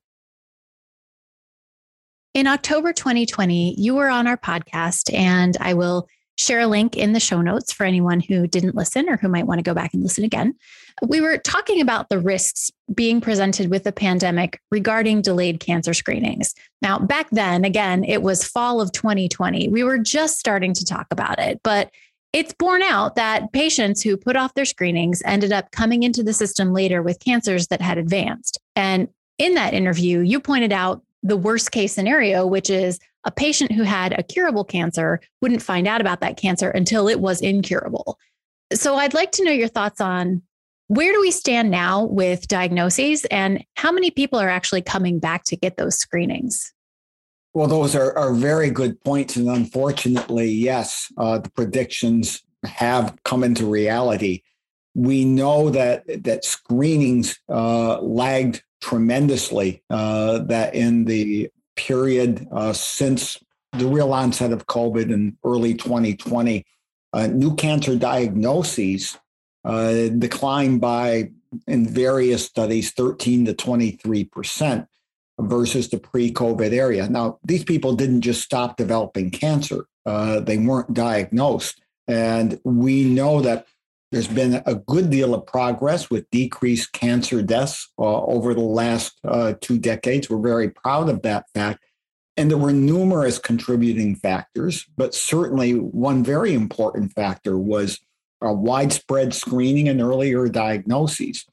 In 2.36 2.48
October 2.48 2.92
2020, 2.92 3.76
you 3.80 3.96
were 3.96 4.10
on 4.10 4.28
our 4.28 4.36
podcast, 4.36 5.12
and 5.14 5.56
I 5.62 5.74
will 5.74 6.06
share 6.38 6.60
a 6.60 6.68
link 6.68 6.98
in 6.98 7.14
the 7.14 7.20
show 7.22 7.42
notes 7.42 7.72
for 7.72 7.86
anyone 7.86 8.20
who 8.20 8.46
didn't 8.46 8.76
listen 8.76 9.08
or 9.08 9.16
who 9.16 9.30
might 9.30 9.48
want 9.48 9.60
to 9.60 9.64
go 9.64 9.74
back 9.74 9.94
and 9.94 10.04
listen 10.04 10.26
again. 10.26 10.54
We 11.08 11.22
were 11.22 11.38
talking 11.38 11.80
about 11.80 12.10
the 12.10 12.20
risks 12.20 12.70
being 12.94 13.22
presented 13.22 13.70
with 13.70 13.86
the 13.86 13.94
pandemic 13.94 14.60
regarding 14.70 15.22
delayed 15.22 15.62
cancer 15.62 15.94
screenings. 15.94 16.54
Now, 16.82 17.00
back 17.00 17.30
then, 17.32 17.64
again, 17.64 18.04
it 18.04 18.22
was 18.22 18.44
fall 18.44 18.82
of 18.82 18.92
2020. 18.92 19.70
We 19.70 19.86
were 19.86 19.98
just 19.98 20.38
starting 20.38 20.74
to 20.74 20.84
talk 20.84 21.08
about 21.12 21.40
it, 21.40 21.62
but 21.64 21.90
it's 22.34 22.54
borne 22.60 22.82
out 22.82 23.16
that 23.16 23.54
patients 23.54 24.02
who 24.02 24.18
put 24.18 24.36
off 24.36 24.56
their 24.56 24.66
screenings 24.66 25.22
ended 25.24 25.54
up 25.54 25.72
coming 25.72 26.04
into 26.04 26.22
the 26.22 26.34
system 26.34 26.74
later 26.74 27.02
with 27.02 27.24
cancers 27.24 27.68
that 27.68 27.80
had 27.80 27.98
advanced. 27.98 28.60
And 28.76 29.08
in 29.38 29.54
that 29.54 29.74
interview, 29.74 30.20
you 30.20 30.42
pointed 30.42 30.74
out 30.74 31.02
the 31.26 31.36
worst 31.36 31.72
case 31.72 31.94
scenario, 31.94 32.46
which 32.46 32.70
is 32.70 33.00
a 33.26 33.32
patient 33.32 33.72
who 33.72 33.82
had 33.82 34.18
a 34.18 34.24
curable 34.24 34.64
cancer 34.64 35.20
wouldn't 35.42 35.62
find 35.62 35.88
out 35.88 36.00
about 36.00 36.22
that 36.22 36.38
cancer 36.38 36.70
until 36.70 37.08
it 37.08 37.20
was 37.20 37.42
incurable. 37.42 38.20
So 38.74 38.96
I'd 38.96 39.16
like 39.16 39.32
to 39.34 39.44
know 39.44 39.52
your 39.52 39.68
thoughts 39.68 40.00
on 40.00 40.44
where 40.88 41.12
do 41.12 41.20
we 41.20 41.32
stand 41.32 41.72
now 41.72 42.04
with 42.04 42.48
diagnoses 42.48 43.26
and 43.26 43.66
how 43.76 43.92
many 43.92 44.12
people 44.12 44.38
are 44.38 44.50
actually 44.50 44.84
coming 44.84 45.18
back 45.18 45.44
to 45.46 45.58
get 45.58 45.78
those 45.78 45.96
screenings? 45.96 46.72
Well, 47.56 47.68
those 47.68 47.96
are, 47.96 48.16
are 48.16 48.34
very 48.34 48.70
good 48.70 49.04
points. 49.04 49.36
And 49.36 49.50
unfortunately, 49.50 50.52
yes, 50.52 51.12
uh, 51.18 51.40
the 51.40 51.50
predictions 51.50 52.44
have 52.66 53.18
come 53.24 53.44
into 53.44 53.66
reality. 53.66 54.44
We 54.94 55.26
know 55.26 55.72
that, 55.72 56.04
that 56.24 56.46
screenings 56.46 57.40
uh, 57.50 58.00
lagged 58.02 58.62
tremendously, 58.86 59.82
uh, 59.90 60.38
that 60.38 60.76
in 60.76 61.06
the 61.06 61.50
period 61.76 62.48
uh, 62.52 62.72
since 62.72 63.44
the 63.74 63.88
real 63.88 64.14
onset 64.14 64.52
of 64.52 64.68
COVID 64.68 65.12
in 65.12 65.36
early 65.44 65.74
2020, 65.74 66.64
uh, 67.12 67.28
new 67.28 67.56
cancer 67.56 67.96
diagnoses 67.96 69.18
uh, 69.64 70.10
declined 70.20 70.82
by, 70.82 71.32
in 71.68 71.88
various 71.88 72.46
studies, 72.46 72.92
13 72.92 73.46
to 73.46 73.54
23 73.56 74.24
percent 74.26 74.86
versus 75.40 75.90
the 75.90 75.98
pre-COVID 75.98 76.72
area. 76.72 77.10
Now, 77.10 77.40
these 77.44 77.64
people 77.64 77.96
didn't 77.96 78.22
just 78.22 78.44
stop 78.44 78.78
developing 78.78 79.32
cancer; 79.32 79.88
uh, 80.06 80.42
they 80.42 80.60
weren't 80.60 80.94
diagnosed, 80.94 81.82
and 82.08 82.60
we 82.64 83.04
know 83.04 83.42
that 83.42 83.66
there's 84.16 84.30
been 84.30 84.64
a 84.66 84.76
good 84.76 85.10
deal 85.10 85.36
of 85.36 85.46
progress 85.46 86.10
with 86.10 86.30
decreased 86.30 86.94
cancer 86.94 87.42
deaths 87.42 87.92
uh, 88.00 88.24
over 88.24 88.54
the 88.54 88.62
last 88.62 89.20
uh, 89.26 89.56
two 89.60 89.78
decades. 89.78 90.30
We're 90.30 90.38
very 90.38 90.70
proud 90.70 91.10
of 91.10 91.22
that 91.24 91.48
fact. 91.54 91.84
And 92.38 92.50
there 92.50 92.58
were 92.58 92.72
numerous 92.72 93.40
contributing 93.40 94.16
factors, 94.16 94.86
but 94.96 95.14
certainly 95.14 95.74
one 95.74 96.24
very 96.24 96.54
important 96.54 97.12
factor 97.12 97.58
was 97.58 98.00
a 98.40 98.54
widespread 98.54 99.34
screening 99.34 99.90
and 99.90 100.02
earlier 100.02 100.48
diagnoses. 100.48 101.46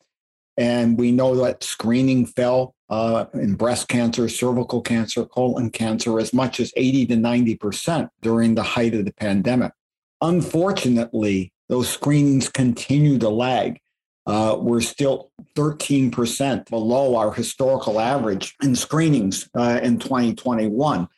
And 0.57 0.97
we 0.97 1.11
know 1.11 1.35
that 1.35 1.65
screening 1.65 2.27
fell 2.27 2.77
uh, 2.89 3.25
in 3.35 3.57
breast 3.57 3.89
cancer, 3.89 4.29
cervical 4.29 4.83
cancer, 4.83 5.25
colon 5.25 5.71
cancer 5.71 6.21
as 6.21 6.33
much 6.33 6.61
as 6.61 6.73
80 6.77 7.07
to 7.07 7.17
90% 7.17 8.09
during 8.21 8.55
the 8.55 8.63
height 8.63 8.95
of 8.95 9.05
the 9.05 9.15
pandemic. 9.15 9.73
Unfortunately, 10.21 11.52
those 11.73 11.89
screenings 11.89 12.51
continue 12.51 13.19
to 13.19 13.31
lag. 13.31 13.81
Uh, 14.27 14.55
we're 14.61 14.83
still 14.83 15.31
13% 15.57 16.69
below 16.69 17.17
our 17.17 17.33
historical 17.33 17.99
average 17.99 18.55
in 18.63 18.77
screenings 18.77 19.49
uh, 19.57 19.81
in 19.83 19.99
2021. 19.99 21.09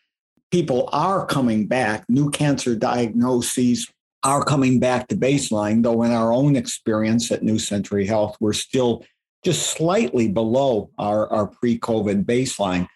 People 0.53 0.89
are 0.93 1.27
coming 1.27 1.67
back, 1.67 2.05
new 2.09 2.31
cancer 2.31 2.77
diagnoses 2.77 3.91
are 4.23 4.45
coming 4.45 4.79
back 4.79 5.09
to 5.09 5.17
baseline, 5.17 5.83
though, 5.83 6.05
in 6.05 6.13
our 6.13 6.33
own 6.33 6.55
experience 6.55 7.33
at 7.33 7.43
New 7.43 7.59
Century 7.59 8.07
Health, 8.07 8.37
we're 8.39 8.53
still 8.53 9.05
just 9.45 9.73
slightly 9.73 10.29
below 10.29 10.89
our, 10.99 11.29
our 11.33 11.49
pre 11.49 11.81
COVID 11.81 12.25
baseline. 12.27 12.87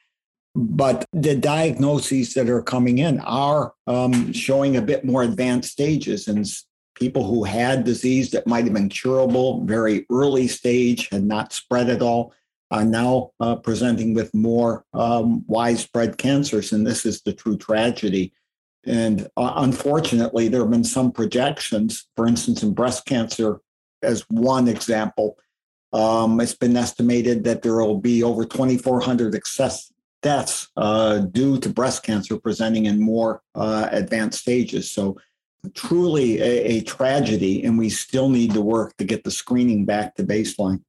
But 0.55 1.07
the 1.13 1.35
diagnoses 1.35 2.35
that 2.35 2.49
are 2.49 2.63
coming 2.63 2.99
in 2.99 3.19
are 3.19 3.75
um, 3.89 4.33
showing 4.33 4.77
a 4.77 4.83
bit 4.83 5.05
more 5.05 5.25
advanced 5.25 5.73
stages. 5.73 6.29
And 6.29 6.47
people 6.99 7.25
who 7.25 7.45
had 7.45 7.85
disease 7.85 8.31
that 8.31 8.47
might 8.47 8.65
have 8.65 8.75
been 8.75 8.89
curable, 8.89 9.65
very 9.65 10.07
early 10.11 10.49
stage, 10.49 11.09
had 11.11 11.25
not 11.25 11.53
spread 11.53 11.89
at 11.89 12.03
all, 12.03 12.33
are 12.71 12.85
now 12.85 13.31
uh, 13.41 13.57
presenting 13.57 14.15
with 14.15 14.35
more 14.35 14.85
um, 14.93 15.45
widespread 15.47 16.19
cancers. 16.19 16.73
And 16.73 16.87
this 16.87 17.07
is 17.07 17.23
the 17.23 17.33
true 17.33 17.57
tragedy. 17.57 18.33
And 18.85 19.29
uh, 19.37 19.55
unfortunately, 19.57 20.49
there 20.49 20.61
have 20.61 20.71
been 20.71 20.85
some 20.85 21.13
projections, 21.13 22.09
for 22.17 22.27
instance, 22.27 22.63
in 22.63 22.75
breast 22.75 23.07
cancer, 23.07 23.61
as 24.03 24.25
one 24.29 24.69
example. 24.69 25.39
Um, 25.93 26.41
it's 26.41 26.55
been 26.55 26.77
estimated 26.77 27.45
that 27.45 27.63
there 27.63 27.77
will 27.77 27.99
be 27.99 28.23
over 28.23 28.45
2,400 28.45 29.35
excess 29.35 29.93
deaths 30.23 30.69
uh, 30.77 31.19
due 31.19 31.59
to 31.59 31.69
breast 31.69 32.03
cancer 32.03 32.39
presenting 32.39 32.87
in 32.87 33.01
more 33.01 33.43
uh, 33.55 33.89
advanced 33.91 34.41
stages. 34.41 34.91
So 34.91 35.17
truly 35.75 36.41
a, 36.41 36.79
a 36.79 36.81
tragedy, 36.83 37.65
and 37.65 37.79
we 37.79 37.91
still 37.91 38.29
need 38.29 38.53
to 38.55 38.61
work 38.61 38.97
to 38.97 39.05
get 39.05 39.25
the 39.25 39.31
screening 39.31 39.85
back 39.85 40.15
to 40.17 40.25
baseline. 40.25 40.83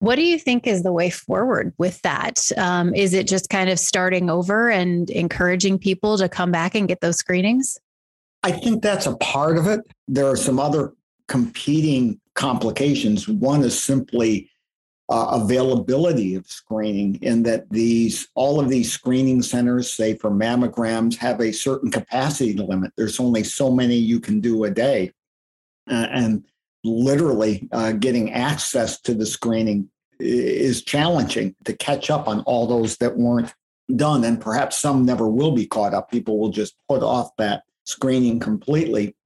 What 0.00 0.14
do 0.14 0.22
you 0.22 0.38
think 0.38 0.66
is 0.66 0.84
the 0.84 0.92
way 0.92 1.10
forward 1.10 1.74
with 1.76 2.00
that? 2.02 2.40
Um, 2.56 2.94
is 2.94 3.14
it 3.14 3.26
just 3.26 3.48
kind 3.50 3.68
of 3.68 3.78
starting 3.78 4.30
over 4.30 4.70
and 4.70 5.10
encouraging 5.10 5.78
people 5.78 6.16
to 6.18 6.28
come 6.28 6.52
back 6.52 6.74
and 6.74 6.86
get 6.86 7.00
those 7.00 7.16
screenings? 7.16 7.78
I 8.44 8.52
think 8.52 8.82
that's 8.82 9.06
a 9.06 9.16
part 9.16 9.58
of 9.58 9.66
it. 9.66 9.80
There 10.06 10.26
are 10.26 10.36
some 10.36 10.60
other 10.60 10.92
competing 11.26 12.20
complications. 12.34 13.28
One 13.28 13.64
is 13.64 13.82
simply 13.82 14.48
uh, 15.10 15.40
availability 15.42 16.34
of 16.34 16.46
screening 16.46 17.18
in 17.22 17.42
that 17.42 17.68
these 17.70 18.28
all 18.34 18.60
of 18.60 18.68
these 18.68 18.92
screening 18.92 19.40
centers 19.40 19.90
say 19.90 20.14
for 20.14 20.30
mammograms 20.30 21.16
have 21.16 21.40
a 21.40 21.52
certain 21.52 21.90
capacity 21.90 22.52
limit. 22.54 22.92
There's 22.96 23.18
only 23.18 23.44
so 23.44 23.70
many 23.70 23.94
you 23.96 24.20
can 24.20 24.40
do 24.40 24.64
a 24.64 24.70
day 24.70 25.12
uh, 25.90 26.08
and 26.10 26.44
literally 26.84 27.68
uh, 27.72 27.92
getting 27.92 28.32
access 28.32 29.00
to 29.00 29.14
the 29.14 29.26
screening 29.26 29.88
is 30.20 30.82
challenging 30.82 31.54
to 31.64 31.76
catch 31.76 32.10
up 32.10 32.28
on 32.28 32.40
all 32.40 32.66
those 32.66 32.96
that 32.98 33.16
weren't 33.16 33.54
done 33.96 34.24
and 34.24 34.40
perhaps 34.40 34.76
some 34.76 35.04
never 35.04 35.28
will 35.28 35.52
be 35.52 35.66
caught 35.66 35.94
up. 35.94 36.10
People 36.10 36.38
will 36.38 36.50
just 36.50 36.74
put 36.88 37.02
off 37.02 37.34
that 37.36 37.62
screening 37.84 38.38
completely. 38.38 39.16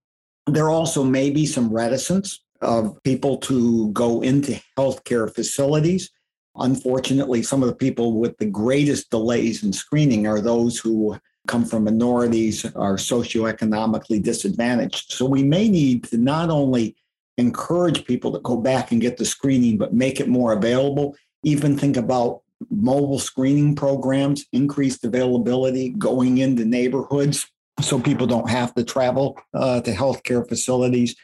There 0.46 0.70
also 0.70 1.02
may 1.02 1.30
be 1.30 1.46
some 1.46 1.72
reticence 1.72 2.42
of 2.62 3.02
people 3.02 3.36
to 3.38 3.90
go 3.92 4.22
into 4.22 4.60
healthcare 4.78 5.32
facilities. 5.32 6.10
Unfortunately, 6.56 7.42
some 7.42 7.62
of 7.62 7.68
the 7.68 7.74
people 7.74 8.18
with 8.18 8.36
the 8.38 8.46
greatest 8.46 9.10
delays 9.10 9.62
in 9.62 9.72
screening 9.72 10.26
are 10.26 10.40
those 10.40 10.78
who 10.78 11.16
come 11.48 11.64
from 11.64 11.84
minorities, 11.84 12.64
are 12.76 12.96
socioeconomically 12.96 14.22
disadvantaged. 14.22 15.12
So 15.12 15.26
we 15.26 15.42
may 15.42 15.68
need 15.68 16.04
to 16.04 16.18
not 16.18 16.50
only 16.50 16.96
encourage 17.38 18.04
people 18.04 18.32
to 18.32 18.38
go 18.40 18.56
back 18.56 18.92
and 18.92 19.00
get 19.00 19.16
the 19.16 19.24
screening, 19.24 19.78
but 19.78 19.94
make 19.94 20.20
it 20.20 20.28
more 20.28 20.52
available. 20.52 21.16
Even 21.42 21.76
think 21.76 21.96
about 21.96 22.42
mobile 22.70 23.18
screening 23.18 23.74
programs, 23.74 24.44
increased 24.52 25.04
availability, 25.04 25.90
going 25.90 26.38
into 26.38 26.64
neighborhoods 26.64 27.46
so 27.80 27.98
people 27.98 28.26
don't 28.26 28.50
have 28.50 28.74
to 28.74 28.84
travel 28.84 29.36
uh, 29.54 29.80
to 29.80 29.92
healthcare 29.92 30.46
facilities 30.46 31.16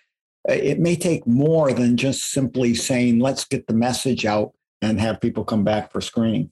it 0.49 0.79
may 0.79 0.97
take 0.97 1.27
more 1.27 1.73
than 1.73 1.97
just 1.97 2.31
simply 2.31 2.75
saying, 2.75 3.19
let's 3.19 3.45
get 3.45 3.67
the 3.67 3.75
message 3.75 4.25
out 4.25 4.53
and 4.81 5.01
have 5.01 5.21
people 5.21 5.45
come 5.45 5.65
back 5.65 5.93
for 5.93 6.01
screening. 6.01 6.51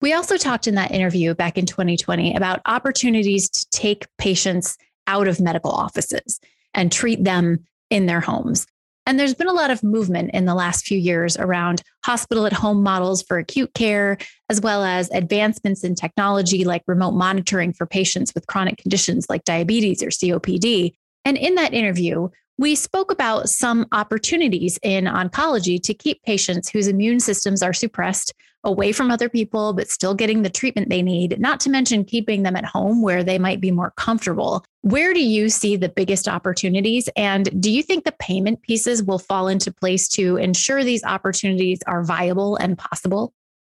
We 0.00 0.12
also 0.12 0.36
talked 0.36 0.66
in 0.66 0.74
that 0.74 0.90
interview 0.90 1.34
back 1.34 1.56
in 1.56 1.64
2020 1.64 2.34
about 2.34 2.60
opportunities 2.66 3.48
to 3.48 3.66
take 3.70 4.06
patients 4.18 4.76
out 5.06 5.28
of 5.28 5.40
medical 5.40 5.70
offices 5.70 6.40
and 6.74 6.90
treat 6.90 7.22
them 7.22 7.64
in 7.90 8.06
their 8.06 8.20
homes. 8.20 8.66
And 9.06 9.18
there's 9.18 9.34
been 9.34 9.48
a 9.48 9.52
lot 9.52 9.70
of 9.70 9.82
movement 9.82 10.30
in 10.32 10.44
the 10.44 10.54
last 10.54 10.86
few 10.86 10.98
years 10.98 11.36
around 11.36 11.82
hospital 12.04 12.46
at 12.46 12.52
home 12.52 12.82
models 12.82 13.22
for 13.22 13.38
acute 13.38 13.74
care, 13.74 14.18
as 14.48 14.60
well 14.60 14.84
as 14.84 15.10
advancements 15.10 15.82
in 15.82 15.94
technology 15.94 16.64
like 16.64 16.82
remote 16.86 17.12
monitoring 17.12 17.72
for 17.72 17.86
patients 17.86 18.32
with 18.34 18.46
chronic 18.46 18.78
conditions 18.78 19.26
like 19.28 19.44
diabetes 19.44 20.02
or 20.02 20.08
COPD. 20.08 20.92
And 21.24 21.36
in 21.36 21.56
that 21.56 21.74
interview, 21.74 22.28
we 22.62 22.76
spoke 22.76 23.10
about 23.10 23.48
some 23.48 23.84
opportunities 23.90 24.78
in 24.84 25.06
oncology 25.06 25.82
to 25.82 25.92
keep 25.92 26.22
patients 26.22 26.70
whose 26.70 26.86
immune 26.86 27.18
systems 27.18 27.60
are 27.60 27.72
suppressed 27.72 28.32
away 28.62 28.92
from 28.92 29.10
other 29.10 29.28
people, 29.28 29.72
but 29.72 29.90
still 29.90 30.14
getting 30.14 30.42
the 30.42 30.48
treatment 30.48 30.88
they 30.88 31.02
need, 31.02 31.40
not 31.40 31.58
to 31.58 31.68
mention 31.68 32.04
keeping 32.04 32.44
them 32.44 32.54
at 32.54 32.64
home 32.64 33.02
where 33.02 33.24
they 33.24 33.36
might 33.36 33.60
be 33.60 33.72
more 33.72 33.92
comfortable. 33.96 34.64
Where 34.82 35.12
do 35.12 35.20
you 35.20 35.48
see 35.48 35.74
the 35.74 35.88
biggest 35.88 36.28
opportunities? 36.28 37.08
And 37.16 37.60
do 37.60 37.68
you 37.68 37.82
think 37.82 38.04
the 38.04 38.14
payment 38.20 38.62
pieces 38.62 39.02
will 39.02 39.18
fall 39.18 39.48
into 39.48 39.72
place 39.72 40.06
to 40.10 40.36
ensure 40.36 40.84
these 40.84 41.02
opportunities 41.02 41.80
are 41.88 42.04
viable 42.04 42.54
and 42.54 42.78
possible? 42.78 43.34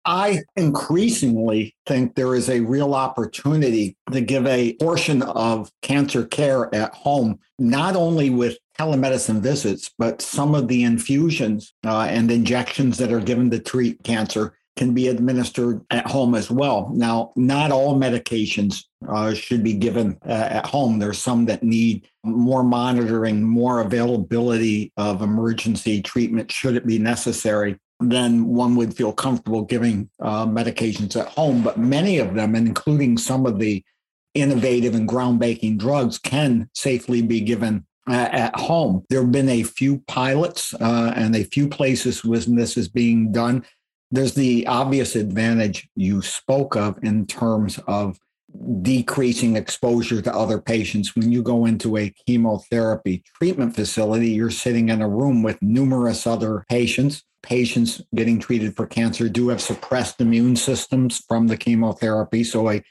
I 0.08 0.44
increasingly 0.56 1.76
think 1.88 2.14
there 2.14 2.36
is 2.36 2.48
a 2.48 2.60
real 2.60 2.94
opportunity 2.94 3.98
to 4.12 4.22
give 4.22 4.46
a 4.46 4.76
portion 4.80 5.24
of 5.24 5.72
cancer 5.82 6.24
care 6.24 6.74
at 6.76 6.94
home, 6.94 7.40
not 7.58 7.96
only 7.96 8.30
with 8.30 8.60
telemedicine 8.80 9.42
visits, 9.42 9.92
but 9.98 10.22
some 10.22 10.56
of 10.56 10.68
the 10.68 10.84
infusions 10.84 11.74
uh, 11.86 12.08
and 12.10 12.32
injections 12.32 12.98
that 12.98 13.12
are 13.12 13.20
given 13.20 13.50
to 13.52 13.60
treat 13.60 14.04
cancer 14.04 14.58
can 14.76 14.94
be 14.94 15.08
administered 15.08 15.82
at 15.90 16.06
home 16.06 16.36
as 16.36 16.52
well. 16.52 16.92
Now, 16.94 17.32
not 17.38 17.72
all 17.72 17.98
medications 17.98 18.84
uh, 19.08 19.34
should 19.34 19.64
be 19.64 19.74
given 19.74 20.18
uh, 20.28 20.32
at 20.32 20.66
home. 20.66 21.00
There's 21.00 21.18
some 21.18 21.46
that 21.46 21.64
need 21.64 22.10
more 22.26 22.64
monitoring, 22.64 23.42
more 23.42 23.80
availability 23.80 24.92
of 24.98 25.22
emergency 25.22 26.02
treatment 26.02 26.52
should 26.52 26.76
it 26.76 26.86
be 26.86 27.00
necessary 27.00 27.80
then 28.00 28.46
one 28.46 28.76
would 28.76 28.96
feel 28.96 29.14
comfortable 29.14 29.64
giving 29.64 30.10
uh, 30.20 30.46
medications 30.46 31.20
at 31.20 31.28
home. 31.30 31.64
But 31.64 31.78
many 31.78 32.18
of 32.18 32.36
them, 32.36 32.56
including 32.56 33.18
some 33.18 33.46
of 33.46 33.60
the 33.60 33.84
innovative 34.34 34.96
and 34.96 35.08
groundbreaking 35.08 35.78
drugs, 35.78 36.18
can 36.18 36.70
safely 36.74 37.22
be 37.22 37.40
given 37.40 37.86
at 38.08 38.56
home. 38.56 39.04
There 39.10 39.22
have 39.22 39.32
been 39.32 39.50
a 39.50 39.64
few 39.64 40.00
pilots 40.08 40.74
uh, 40.76 41.14
and 41.16 41.36
a 41.36 41.44
few 41.44 41.68
places 41.68 42.24
where 42.24 42.40
this 42.40 42.78
is 42.78 42.88
being 42.88 43.32
done. 43.32 43.66
There's 44.12 44.36
the 44.36 44.68
obvious 44.68 45.16
advantage 45.16 45.90
you 45.96 46.22
spoke 46.22 46.76
of 46.76 46.98
in 47.04 47.26
terms 47.26 47.80
of 47.88 48.20
decreasing 48.82 49.58
exposure 49.58 50.22
to 50.22 50.34
other 50.34 50.62
patients. 50.62 51.16
When 51.16 51.32
you 51.32 51.42
go 51.42 51.66
into 51.66 51.98
a 51.98 52.14
chemotherapy 52.26 53.24
treatment 53.38 53.76
facility, 53.76 54.30
you're 54.30 54.52
sitting 54.52 54.90
in 54.90 55.02
a 55.02 55.10
room 55.10 55.44
with 55.44 55.62
numerous 55.62 56.26
other 56.26 56.66
patients 56.70 57.24
patients 57.46 58.02
getting 58.16 58.40
treated 58.40 58.76
for 58.76 58.88
cancer 58.88 59.30
do 59.30 59.50
have 59.50 59.62
suppressed 59.62 60.20
immune 60.20 60.56
systems 60.56 61.24
from 61.28 61.48
the 61.48 61.56
chemotherapy. 61.56 62.44
So, 62.44 62.70
a, 62.72 62.84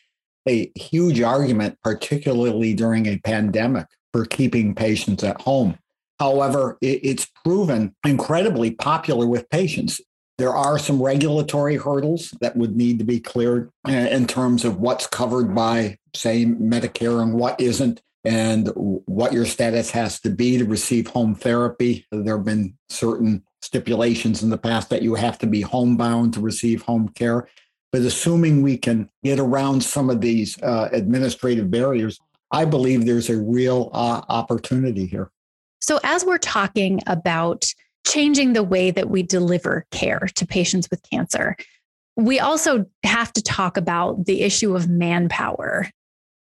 a 0.48 0.70
huge 0.76 1.20
argument, 1.20 1.78
particularly 1.82 2.72
during 2.72 3.06
a 3.06 3.18
pandemic, 3.18 3.86
for 4.14 4.24
keeping 4.24 4.76
patients 4.76 5.24
at 5.24 5.40
home. 5.40 5.76
However, 6.20 6.78
it, 6.80 7.00
it's 7.02 7.26
proven 7.44 7.96
incredibly 8.06 8.70
popular 8.70 9.26
with 9.26 9.50
patients. 9.50 10.00
There 10.38 10.54
are 10.54 10.78
some 10.78 11.02
regulatory 11.02 11.76
hurdles 11.78 12.32
that 12.40 12.56
would 12.56 12.76
need 12.76 13.00
to 13.00 13.04
be 13.04 13.18
cleared 13.18 13.72
uh, 13.88 13.90
in 13.90 14.28
terms 14.28 14.64
of 14.64 14.78
what's 14.78 15.08
covered 15.08 15.52
by, 15.52 15.98
say, 16.14 16.44
Medicare 16.44 17.20
and 17.20 17.34
what 17.34 17.60
isn't 17.60 18.02
and 18.24 18.70
what 18.76 19.32
your 19.32 19.46
status 19.46 19.90
has 19.90 20.20
to 20.20 20.30
be 20.30 20.58
to 20.58 20.64
receive 20.64 21.08
home 21.08 21.34
therapy. 21.34 22.06
There 22.12 22.36
have 22.36 22.46
been 22.46 22.78
certain 22.90 23.42
stipulations 23.62 24.44
in 24.44 24.50
the 24.50 24.58
past 24.58 24.90
that 24.90 25.02
you 25.02 25.16
have 25.16 25.38
to 25.38 25.48
be 25.48 25.62
homebound 25.62 26.34
to 26.34 26.40
receive 26.40 26.82
home 26.82 27.08
care. 27.08 27.48
But 27.90 28.02
assuming 28.02 28.62
we 28.62 28.78
can 28.78 29.10
get 29.24 29.40
around 29.40 29.82
some 29.82 30.08
of 30.08 30.20
these 30.20 30.56
uh, 30.62 30.88
administrative 30.92 31.68
barriers, 31.68 32.20
I 32.54 32.64
believe 32.64 33.04
there's 33.04 33.28
a 33.28 33.36
real 33.36 33.90
uh, 33.92 34.22
opportunity 34.28 35.06
here. 35.06 35.30
So, 35.80 35.98
as 36.04 36.24
we're 36.24 36.38
talking 36.38 37.00
about 37.06 37.66
changing 38.06 38.52
the 38.52 38.62
way 38.62 38.92
that 38.92 39.10
we 39.10 39.24
deliver 39.24 39.86
care 39.90 40.28
to 40.36 40.46
patients 40.46 40.88
with 40.88 41.02
cancer, 41.10 41.56
we 42.16 42.38
also 42.38 42.86
have 43.02 43.32
to 43.32 43.42
talk 43.42 43.76
about 43.76 44.26
the 44.26 44.42
issue 44.42 44.76
of 44.76 44.88
manpower. 44.88 45.90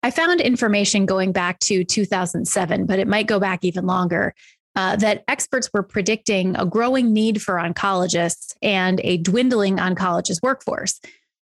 I 0.04 0.12
found 0.12 0.40
information 0.40 1.04
going 1.04 1.32
back 1.32 1.58
to 1.60 1.82
2007, 1.82 2.86
but 2.86 3.00
it 3.00 3.08
might 3.08 3.26
go 3.26 3.40
back 3.40 3.64
even 3.64 3.84
longer 3.84 4.34
uh, 4.76 4.94
that 4.96 5.24
experts 5.26 5.68
were 5.74 5.82
predicting 5.82 6.54
a 6.54 6.64
growing 6.64 7.12
need 7.12 7.42
for 7.42 7.54
oncologists 7.56 8.54
and 8.62 9.00
a 9.02 9.16
dwindling 9.16 9.78
oncologist 9.78 10.40
workforce. 10.40 11.00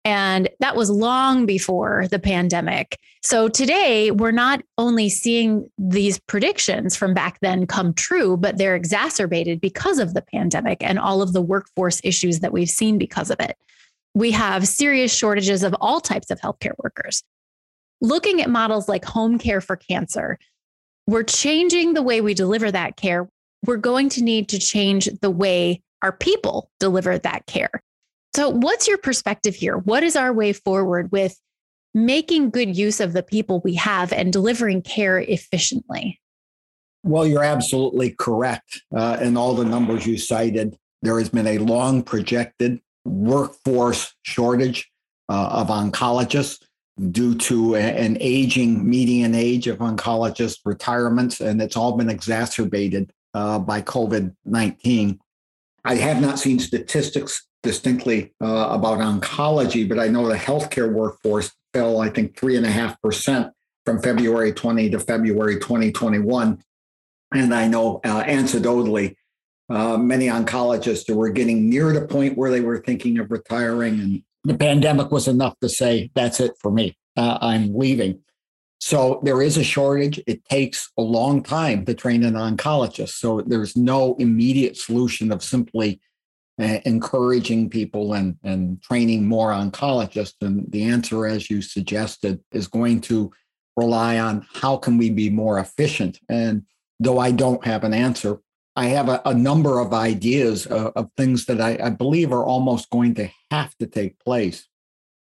And 0.05 0.49
that 0.59 0.75
was 0.75 0.89
long 0.89 1.45
before 1.45 2.07
the 2.09 2.19
pandemic. 2.19 2.99
So 3.21 3.47
today, 3.47 4.11
we're 4.11 4.31
not 4.31 4.61
only 4.77 5.07
seeing 5.07 5.69
these 5.77 6.19
predictions 6.19 6.95
from 6.95 7.13
back 7.13 7.39
then 7.41 7.65
come 7.65 7.93
true, 7.93 8.35
but 8.35 8.57
they're 8.57 8.75
exacerbated 8.75 9.61
because 9.61 9.99
of 9.99 10.13
the 10.13 10.21
pandemic 10.21 10.79
and 10.81 10.99
all 10.99 11.21
of 11.21 11.31
the 11.31 11.41
workforce 11.41 12.01
issues 12.03 12.41
that 12.41 12.51
we've 12.51 12.69
seen 12.69 12.97
because 12.97 13.31
of 13.31 13.39
it. 13.39 13.57
We 14.13 14.31
have 14.31 14.67
serious 14.67 15.15
shortages 15.15 15.63
of 15.63 15.73
all 15.79 16.01
types 16.01 16.29
of 16.29 16.41
healthcare 16.41 16.75
workers. 16.83 17.23
Looking 18.01 18.41
at 18.41 18.49
models 18.49 18.89
like 18.89 19.05
home 19.05 19.39
care 19.39 19.61
for 19.61 19.77
cancer, 19.77 20.37
we're 21.07 21.23
changing 21.23 21.93
the 21.93 22.01
way 22.01 22.19
we 22.19 22.33
deliver 22.33 22.69
that 22.71 22.97
care. 22.97 23.29
We're 23.65 23.77
going 23.77 24.09
to 24.09 24.23
need 24.23 24.49
to 24.49 24.59
change 24.59 25.07
the 25.21 25.31
way 25.31 25.81
our 26.01 26.11
people 26.11 26.69
deliver 26.81 27.17
that 27.17 27.45
care. 27.45 27.81
So, 28.35 28.49
what's 28.49 28.87
your 28.87 28.97
perspective 28.97 29.55
here? 29.55 29.77
What 29.77 30.03
is 30.03 30.15
our 30.15 30.33
way 30.33 30.53
forward 30.53 31.11
with 31.11 31.39
making 31.93 32.49
good 32.49 32.75
use 32.75 32.99
of 32.99 33.13
the 33.13 33.21
people 33.21 33.61
we 33.63 33.75
have 33.75 34.11
and 34.11 34.33
delivering 34.33 34.81
care 34.81 35.19
efficiently? 35.19 36.19
Well, 37.03 37.27
you're 37.27 37.43
absolutely 37.43 38.11
correct. 38.11 38.81
Uh, 38.95 39.17
in 39.21 39.37
all 39.37 39.53
the 39.53 39.65
numbers 39.65 40.07
you 40.07 40.17
cited, 40.17 40.77
there 41.01 41.19
has 41.19 41.29
been 41.29 41.47
a 41.47 41.57
long 41.59 42.01
projected 42.01 42.79
workforce 43.05 44.15
shortage 44.23 44.89
uh, 45.29 45.49
of 45.51 45.67
oncologists 45.67 46.63
due 47.11 47.35
to 47.35 47.75
an 47.75 48.17
aging 48.19 48.87
median 48.87 49.35
age 49.35 49.67
of 49.67 49.79
oncologist 49.79 50.59
retirements, 50.63 51.41
and 51.41 51.61
it's 51.61 51.75
all 51.75 51.97
been 51.97 52.09
exacerbated 52.09 53.11
uh, 53.33 53.59
by 53.59 53.81
COVID 53.81 54.35
19. 54.45 55.19
I 55.85 55.95
have 55.95 56.21
not 56.21 56.39
seen 56.39 56.59
statistics 56.59 57.47
distinctly 57.61 58.33
uh, 58.41 58.69
about 58.71 58.99
oncology, 58.99 59.87
but 59.87 59.99
I 59.99 60.07
know 60.07 60.27
the 60.27 60.35
healthcare 60.35 60.91
workforce 60.91 61.51
fell, 61.73 62.01
I 62.01 62.09
think, 62.09 62.35
3.5% 62.35 63.51
from 63.85 64.01
February 64.01 64.53
20 64.53 64.89
to 64.91 64.99
February 64.99 65.55
2021. 65.55 66.61
And 67.33 67.53
I 67.53 67.67
know 67.67 67.99
uh, 68.03 68.23
anecdotally, 68.23 69.15
uh, 69.69 69.97
many 69.97 70.27
oncologists 70.27 71.13
were 71.13 71.29
getting 71.29 71.69
near 71.69 71.91
the 71.93 72.05
point 72.05 72.37
where 72.37 72.51
they 72.51 72.61
were 72.61 72.79
thinking 72.79 73.17
of 73.19 73.31
retiring 73.31 73.99
and 73.99 74.23
the 74.43 74.57
pandemic 74.57 75.11
was 75.11 75.27
enough 75.27 75.57
to 75.61 75.69
say, 75.69 76.11
that's 76.15 76.39
it 76.39 76.51
for 76.59 76.71
me. 76.71 76.97
Uh, 77.15 77.37
I'm 77.41 77.73
leaving. 77.75 78.19
So 78.85 79.21
there 79.23 79.41
is 79.41 79.55
a 79.55 79.63
shortage. 79.63 80.21
It 80.27 80.43
takes 80.43 80.91
a 80.97 81.01
long 81.01 81.41
time 81.41 81.85
to 81.85 81.93
train 81.93 82.25
an 82.25 82.33
oncologist. 82.33 83.11
So 83.11 83.39
there's 83.39 83.77
no 83.77 84.15
immediate 84.19 84.75
solution 84.75 85.31
of 85.31 85.41
simply 85.41 86.01
uh, 86.59 86.79
encouraging 86.83 87.69
people 87.69 88.13
and, 88.13 88.35
and 88.43 88.81
training 88.81 89.25
more 89.25 89.51
oncologists. 89.51 90.33
And 90.41 90.69
the 90.69 90.83
answer, 90.83 91.25
as 91.25 91.49
you 91.49 91.61
suggested, 91.61 92.41
is 92.51 92.67
going 92.67 92.99
to 93.01 93.31
rely 93.77 94.19
on 94.19 94.45
how 94.53 94.75
can 94.75 94.97
we 94.97 95.09
be 95.09 95.29
more 95.29 95.59
efficient. 95.59 96.19
And 96.27 96.63
though 96.99 97.19
I 97.19 97.31
don't 97.31 97.63
have 97.63 97.85
an 97.85 97.93
answer, 97.93 98.41
I 98.75 98.87
have 98.87 99.07
a, 99.07 99.21
a 99.23 99.33
number 99.33 99.79
of 99.79 99.93
ideas 99.93 100.65
of, 100.65 100.91
of 100.97 101.09
things 101.15 101.45
that 101.45 101.61
I, 101.61 101.79
I, 101.81 101.89
believe 101.89 102.33
are 102.33 102.43
almost 102.43 102.89
going 102.89 103.15
to 103.15 103.29
have 103.49 103.77
to 103.77 103.87
take 103.87 104.19
place. 104.19 104.67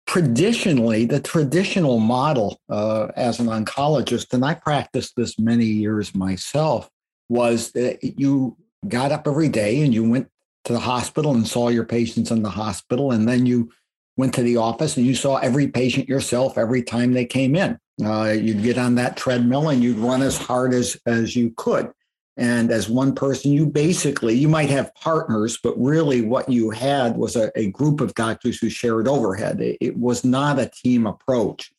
Traditionally, 0.08 1.06
the 1.06 1.22
traditional 1.22 2.00
model 2.00 2.60
uh, 2.70 3.08
as 3.16 3.40
an 3.40 3.48
oncologist, 3.48 4.34
and 4.34 4.44
I 4.44 4.56
practiced 4.56 5.16
this 5.16 5.40
many 5.40 5.66
years 5.66 6.14
myself, 6.14 6.90
was 7.30 7.72
that 7.72 8.04
you 8.04 8.58
got 8.88 9.12
up 9.12 9.28
every 9.28 9.48
day 9.48 9.82
and 9.82 9.94
you 9.94 10.10
went 10.10 10.28
to 10.66 10.74
the 10.74 10.80
hospital 10.80 11.34
and 11.34 11.48
saw 11.48 11.70
your 11.70 11.86
patients 11.86 12.30
in 12.30 12.44
the 12.44 12.50
hospital, 12.50 13.12
and 13.12 13.28
then 13.28 13.46
you 13.46 13.72
went 14.18 14.34
to 14.34 14.44
the 14.44 14.58
office 14.58 14.98
and 14.98 15.06
you 15.06 15.16
saw 15.16 15.38
every 15.38 15.68
patient 15.68 16.10
yourself 16.10 16.58
every 16.58 16.84
time 16.84 17.14
they 17.14 17.26
came 17.26 17.56
in. 17.56 17.78
Uh, 18.04 18.32
you'd 18.32 18.64
get 18.64 18.78
on 18.78 18.96
that 18.96 19.16
treadmill 19.16 19.70
and 19.70 19.82
you'd 19.82 19.98
run 19.98 20.22
as 20.22 20.38
hard 20.38 20.74
as 20.74 20.98
as 21.06 21.36
you 21.36 21.54
could 21.56 21.92
and 22.38 22.72
as 22.72 22.90
one 22.90 23.14
person 23.14 23.52
you 23.52 23.66
basically 23.66 24.34
you 24.34 24.48
might 24.48 24.70
have 24.70 24.94
partners 24.96 25.60
but 25.62 25.78
really 25.78 26.22
what 26.22 26.48
you 26.50 26.70
had 26.70 27.18
was 27.18 27.36
a, 27.36 27.52
a 27.58 27.70
group 27.72 28.00
of 28.02 28.14
doctors 28.16 28.60
who 28.60 28.70
shared 28.70 29.08
overhead. 29.08 29.60
It, 29.60 29.78
it, 29.82 29.98
was 29.98 30.24
not 30.24 30.60
a 30.60 30.70
team 30.70 31.06
approach. 31.06 31.72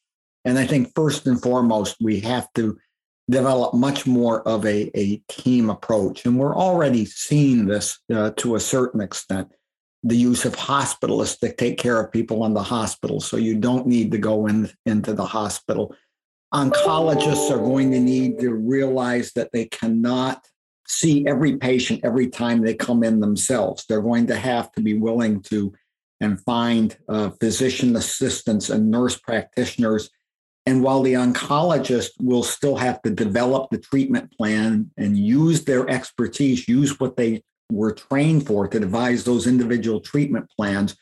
And 0.45 0.59
i 0.59 0.67
think 0.67 0.93
first 0.95 1.27
and 1.27 1.41
foremost 1.41 1.97
we 2.01 2.21
have 2.21 2.53
to 2.55 2.79
develop 3.31 3.75
much 3.75 4.07
more 4.07 4.47
of 4.47 4.65
a, 4.67 4.91
a 4.99 5.17
team 5.29 5.71
approach. 5.71 6.25
And 6.25 6.38
we're 6.38 6.57
already 6.57 7.05
seeing 7.05 7.67
this 7.67 7.99
uh, 8.12 8.33
to 8.37 8.57
a 8.57 8.61
certain 8.61 9.01
extent. 9.01 9.53
The 10.05 10.17
use 10.17 10.45
of 10.45 10.57
hospitalists 10.57 11.38
to 11.41 11.53
take 11.53 11.79
care 11.79 12.01
of 12.01 12.11
people 12.11 12.45
in 12.45 12.55
the 12.55 12.62
hospital. 12.62 13.21
So 13.21 13.37
you 13.37 13.57
don't 13.57 13.87
need 13.87 14.11
to 14.11 14.19
go 14.19 14.47
in 14.47 14.71
into 14.85 15.12
the 15.12 15.25
hospital 15.25 15.95
oncologists 16.55 17.51
are 17.51 17.59
going 17.59 17.91
to 17.93 18.01
need 18.01 18.38
to 18.41 18.53
realize 18.53 19.33
that 19.33 19.51
they 19.53 19.67
cannot 19.67 20.47
see 20.87 21.27
every 21.27 21.57
patient 21.57 22.01
every 22.05 22.29
time 22.29 22.61
they 22.61 22.75
come 22.75 23.03
in 23.03 23.21
themselves. 23.21 23.85
They're 23.88 24.03
going 24.03 24.27
to 24.27 24.37
have 24.37 24.71
to 24.73 24.83
be 24.83 24.95
willing 24.95 25.41
to 25.45 25.73
and 26.21 26.41
find 26.43 26.97
uh, 27.09 27.31
physician 27.41 27.97
assistants 27.97 28.71
and 28.71 28.91
nurse 28.91 29.19
practitioners. 29.19 30.09
And 30.67 30.83
while 30.83 31.03
the 31.03 31.15
oncologist 31.15 32.11
will 32.21 32.45
still 32.45 32.77
have 32.77 33.03
to 33.03 33.11
develop 33.11 33.71
the 33.71 33.79
treatment 33.79 34.33
plan 34.37 34.91
and 34.97 35.19
use 35.19 35.65
their 35.65 35.88
expertise, 35.88 36.69
use 36.69 37.01
what 37.01 37.17
they 37.17 37.43
were 37.73 37.93
trained 37.93 38.47
for 38.47 38.69
to 38.69 38.79
devise 38.79 39.25
those 39.25 39.49
individual 39.49 39.99
treatment 39.99 40.49
plans, 40.57 40.95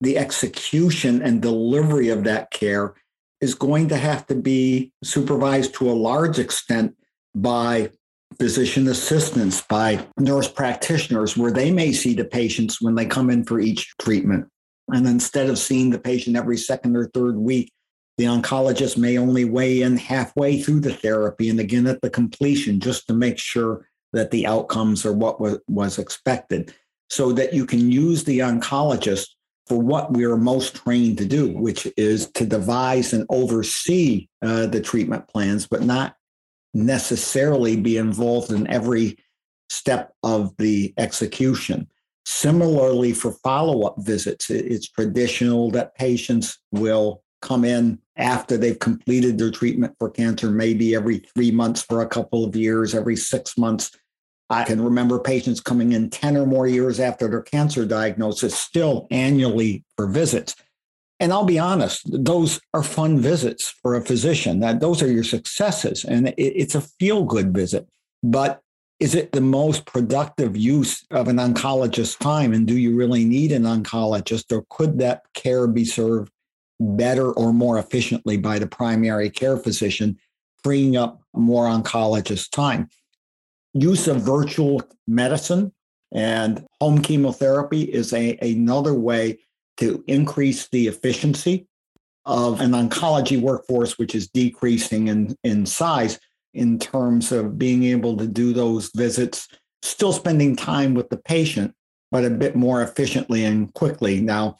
the 0.00 0.18
execution 0.18 1.22
and 1.22 1.42
delivery 1.42 2.08
of 2.08 2.24
that 2.24 2.50
care 2.50 2.94
is 3.40 3.54
going 3.54 3.88
to 3.88 3.96
have 3.96 4.26
to 4.26 4.34
be 4.34 4.92
supervised 5.02 5.74
to 5.74 5.90
a 5.90 5.92
large 5.92 6.38
extent 6.38 6.94
by 7.34 7.90
physician 8.38 8.88
assistants, 8.88 9.62
by 9.62 10.06
nurse 10.18 10.48
practitioners, 10.48 11.36
where 11.36 11.50
they 11.50 11.70
may 11.70 11.92
see 11.92 12.14
the 12.14 12.24
patients 12.24 12.80
when 12.80 12.94
they 12.94 13.06
come 13.06 13.30
in 13.30 13.44
for 13.44 13.60
each 13.60 13.94
treatment. 13.98 14.46
And 14.88 15.06
instead 15.06 15.48
of 15.48 15.58
seeing 15.58 15.90
the 15.90 15.98
patient 15.98 16.36
every 16.36 16.56
second 16.56 16.96
or 16.96 17.06
third 17.08 17.36
week, 17.36 17.72
the 18.18 18.24
oncologist 18.24 18.98
may 18.98 19.16
only 19.16 19.44
weigh 19.44 19.82
in 19.82 19.96
halfway 19.96 20.60
through 20.60 20.80
the 20.80 20.92
therapy 20.92 21.48
and 21.48 21.58
again 21.58 21.86
at 21.86 22.00
the 22.02 22.10
completion 22.10 22.78
just 22.78 23.06
to 23.06 23.14
make 23.14 23.38
sure 23.38 23.88
that 24.12 24.30
the 24.30 24.46
outcomes 24.46 25.06
are 25.06 25.12
what 25.12 25.40
was, 25.40 25.98
expected 25.98 26.74
so 27.08 27.32
that 27.32 27.54
you 27.54 27.64
can 27.64 27.90
use 27.90 28.24
the 28.24 28.40
oncologist 28.40 29.28
for 29.70 29.80
what 29.80 30.12
we 30.12 30.24
are 30.24 30.36
most 30.36 30.74
trained 30.74 31.16
to 31.16 31.24
do, 31.24 31.56
which 31.56 31.86
is 31.96 32.28
to 32.32 32.44
devise 32.44 33.12
and 33.12 33.24
oversee 33.30 34.26
uh, 34.42 34.66
the 34.66 34.80
treatment 34.80 35.28
plans, 35.28 35.68
but 35.68 35.80
not 35.80 36.16
necessarily 36.74 37.76
be 37.76 37.96
involved 37.96 38.50
in 38.50 38.66
every 38.66 39.16
step 39.68 40.12
of 40.24 40.52
the 40.56 40.92
execution. 40.98 41.88
Similarly, 42.26 43.12
for 43.12 43.30
follow 43.30 43.86
up 43.86 43.94
visits, 43.98 44.50
it's 44.50 44.88
traditional 44.88 45.70
that 45.70 45.94
patients 45.94 46.58
will 46.72 47.22
come 47.40 47.64
in 47.64 48.00
after 48.16 48.56
they've 48.56 48.80
completed 48.80 49.38
their 49.38 49.52
treatment 49.52 49.94
for 50.00 50.10
cancer, 50.10 50.50
maybe 50.50 50.96
every 50.96 51.18
three 51.32 51.52
months 51.52 51.82
for 51.82 52.02
a 52.02 52.08
couple 52.08 52.44
of 52.44 52.56
years, 52.56 52.92
every 52.92 53.14
six 53.14 53.56
months. 53.56 53.92
I 54.50 54.64
can 54.64 54.82
remember 54.82 55.20
patients 55.20 55.60
coming 55.60 55.92
in 55.92 56.10
10 56.10 56.36
or 56.36 56.44
more 56.44 56.66
years 56.66 56.98
after 56.98 57.28
their 57.28 57.42
cancer 57.42 57.86
diagnosis, 57.86 58.54
still 58.54 59.06
annually 59.12 59.84
for 59.96 60.08
visits. 60.08 60.56
And 61.20 61.32
I'll 61.32 61.44
be 61.44 61.58
honest, 61.58 62.02
those 62.06 62.60
are 62.74 62.82
fun 62.82 63.20
visits 63.20 63.68
for 63.68 63.94
a 63.94 64.00
physician. 64.00 64.58
That 64.60 64.80
those 64.80 65.02
are 65.02 65.10
your 65.10 65.22
successes, 65.22 66.04
and 66.04 66.28
it, 66.28 66.34
it's 66.36 66.74
a 66.74 66.80
feel 66.80 67.24
good 67.24 67.54
visit. 67.54 67.86
But 68.22 68.60
is 68.98 69.14
it 69.14 69.32
the 69.32 69.40
most 69.40 69.86
productive 69.86 70.56
use 70.56 71.04
of 71.10 71.28
an 71.28 71.36
oncologist's 71.36 72.16
time? 72.16 72.52
And 72.52 72.66
do 72.66 72.76
you 72.76 72.96
really 72.96 73.24
need 73.24 73.52
an 73.52 73.62
oncologist, 73.62 74.50
or 74.50 74.64
could 74.70 74.98
that 74.98 75.22
care 75.34 75.66
be 75.66 75.84
served 75.84 76.32
better 76.80 77.32
or 77.32 77.52
more 77.52 77.78
efficiently 77.78 78.38
by 78.38 78.58
the 78.58 78.66
primary 78.66 79.30
care 79.30 79.58
physician, 79.58 80.18
freeing 80.64 80.96
up 80.96 81.20
more 81.34 81.66
oncologist 81.66 82.50
time? 82.50 82.88
Use 83.72 84.08
of 84.08 84.22
virtual 84.22 84.82
medicine 85.06 85.72
and 86.12 86.66
home 86.80 87.00
chemotherapy 87.02 87.82
is 87.82 88.12
a, 88.12 88.36
another 88.42 88.94
way 88.94 89.38
to 89.76 90.02
increase 90.06 90.68
the 90.68 90.88
efficiency 90.88 91.66
of 92.26 92.60
an 92.60 92.72
oncology 92.72 93.40
workforce, 93.40 93.98
which 93.98 94.14
is 94.14 94.28
decreasing 94.28 95.08
in, 95.08 95.36
in 95.44 95.64
size 95.66 96.18
in 96.52 96.78
terms 96.78 97.32
of 97.32 97.58
being 97.58 97.84
able 97.84 98.16
to 98.16 98.26
do 98.26 98.52
those 98.52 98.90
visits, 98.94 99.48
still 99.82 100.12
spending 100.12 100.56
time 100.56 100.94
with 100.94 101.08
the 101.08 101.16
patient, 101.16 101.74
but 102.10 102.24
a 102.24 102.30
bit 102.30 102.56
more 102.56 102.82
efficiently 102.82 103.44
and 103.44 103.72
quickly. 103.74 104.20
Now, 104.20 104.56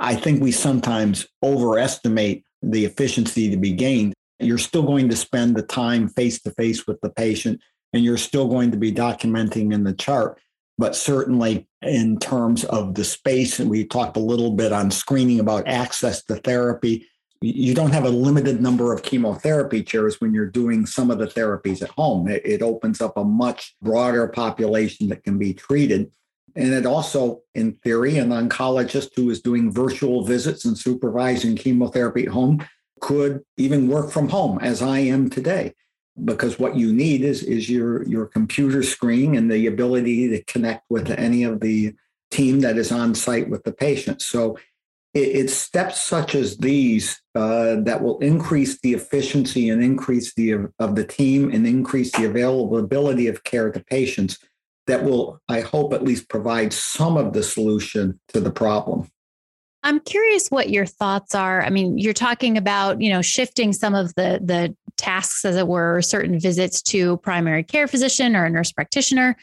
I 0.00 0.14
think 0.14 0.42
we 0.42 0.52
sometimes 0.52 1.26
overestimate 1.42 2.44
the 2.62 2.84
efficiency 2.84 3.50
to 3.50 3.56
be 3.56 3.72
gained. 3.72 4.14
You're 4.40 4.58
still 4.58 4.84
going 4.84 5.08
to 5.10 5.16
spend 5.16 5.56
the 5.56 5.62
time 5.62 6.08
face 6.08 6.40
to 6.42 6.50
face 6.52 6.86
with 6.86 7.00
the 7.00 7.10
patient, 7.10 7.60
and 7.92 8.04
you're 8.04 8.18
still 8.18 8.48
going 8.48 8.70
to 8.70 8.76
be 8.76 8.92
documenting 8.92 9.72
in 9.72 9.84
the 9.84 9.94
chart 9.94 10.40
but 10.78 10.94
certainly 10.94 11.68
in 11.82 12.18
terms 12.18 12.64
of 12.64 12.94
the 12.94 13.04
space, 13.04 13.58
and 13.58 13.68
we 13.68 13.84
talked 13.84 14.16
a 14.16 14.20
little 14.20 14.52
bit 14.52 14.72
on 14.72 14.90
screening 14.90 15.40
about 15.40 15.66
access 15.66 16.22
to 16.24 16.36
therapy. 16.36 17.06
You 17.40 17.74
don't 17.74 17.92
have 17.92 18.04
a 18.04 18.10
limited 18.10 18.62
number 18.62 18.92
of 18.92 19.02
chemotherapy 19.02 19.82
chairs 19.82 20.20
when 20.20 20.32
you're 20.32 20.46
doing 20.46 20.86
some 20.86 21.10
of 21.10 21.18
the 21.18 21.26
therapies 21.26 21.82
at 21.82 21.90
home. 21.90 22.28
It, 22.28 22.42
it 22.44 22.62
opens 22.62 23.00
up 23.00 23.16
a 23.16 23.24
much 23.24 23.76
broader 23.82 24.28
population 24.28 25.08
that 25.08 25.24
can 25.24 25.38
be 25.38 25.52
treated. 25.52 26.10
And 26.56 26.72
it 26.72 26.86
also, 26.86 27.42
in 27.54 27.74
theory, 27.84 28.18
an 28.18 28.30
oncologist 28.30 29.10
who 29.14 29.30
is 29.30 29.40
doing 29.40 29.72
virtual 29.72 30.24
visits 30.24 30.64
and 30.64 30.78
supervising 30.78 31.56
chemotherapy 31.56 32.24
at 32.24 32.32
home 32.32 32.64
could 33.00 33.42
even 33.56 33.88
work 33.88 34.10
from 34.10 34.28
home, 34.28 34.58
as 34.60 34.82
I 34.82 34.98
am 35.00 35.30
today 35.30 35.74
because 36.24 36.58
what 36.58 36.76
you 36.76 36.92
need 36.92 37.22
is 37.22 37.42
is 37.42 37.68
your 37.68 38.02
your 38.04 38.26
computer 38.26 38.82
screen 38.82 39.36
and 39.36 39.50
the 39.50 39.66
ability 39.66 40.28
to 40.28 40.42
connect 40.44 40.84
with 40.90 41.10
any 41.10 41.44
of 41.44 41.60
the 41.60 41.94
team 42.30 42.60
that 42.60 42.76
is 42.76 42.92
on 42.92 43.14
site 43.14 43.48
with 43.48 43.64
the 43.64 43.72
patient. 43.72 44.20
So 44.20 44.58
it, 45.14 45.20
it's 45.20 45.54
steps 45.54 46.02
such 46.02 46.34
as 46.34 46.58
these 46.58 47.20
uh, 47.34 47.76
that 47.80 48.02
will 48.02 48.18
increase 48.18 48.78
the 48.80 48.94
efficiency 48.94 49.70
and 49.70 49.82
increase 49.82 50.34
the 50.34 50.68
of 50.78 50.94
the 50.94 51.04
team 51.04 51.50
and 51.50 51.66
increase 51.66 52.12
the 52.12 52.24
availability 52.24 53.28
of 53.28 53.44
care 53.44 53.70
to 53.70 53.80
patients 53.84 54.38
that 54.88 55.04
will, 55.04 55.40
I 55.48 55.60
hope, 55.60 55.92
at 55.92 56.02
least 56.02 56.28
provide 56.28 56.72
some 56.72 57.16
of 57.16 57.34
the 57.34 57.42
solution 57.42 58.18
to 58.28 58.40
the 58.40 58.50
problem. 58.50 59.08
I'm 59.84 60.00
curious 60.00 60.48
what 60.48 60.70
your 60.70 60.86
thoughts 60.86 61.34
are. 61.34 61.62
I 61.62 61.70
mean, 61.70 61.98
you're 61.98 62.12
talking 62.12 62.58
about, 62.58 63.00
you 63.00 63.10
know, 63.10 63.22
shifting 63.22 63.72
some 63.72 63.94
of 63.94 64.12
the 64.16 64.40
the 64.42 64.74
tasks 64.98 65.44
as 65.44 65.56
it 65.56 65.66
were, 65.66 66.02
certain 66.02 66.38
visits 66.38 66.82
to 66.82 67.16
primary 67.18 67.62
care 67.62 67.88
physician 67.88 68.36
or 68.36 68.44
a 68.44 68.50
nurse 68.50 68.72
practitioner. 68.72 69.36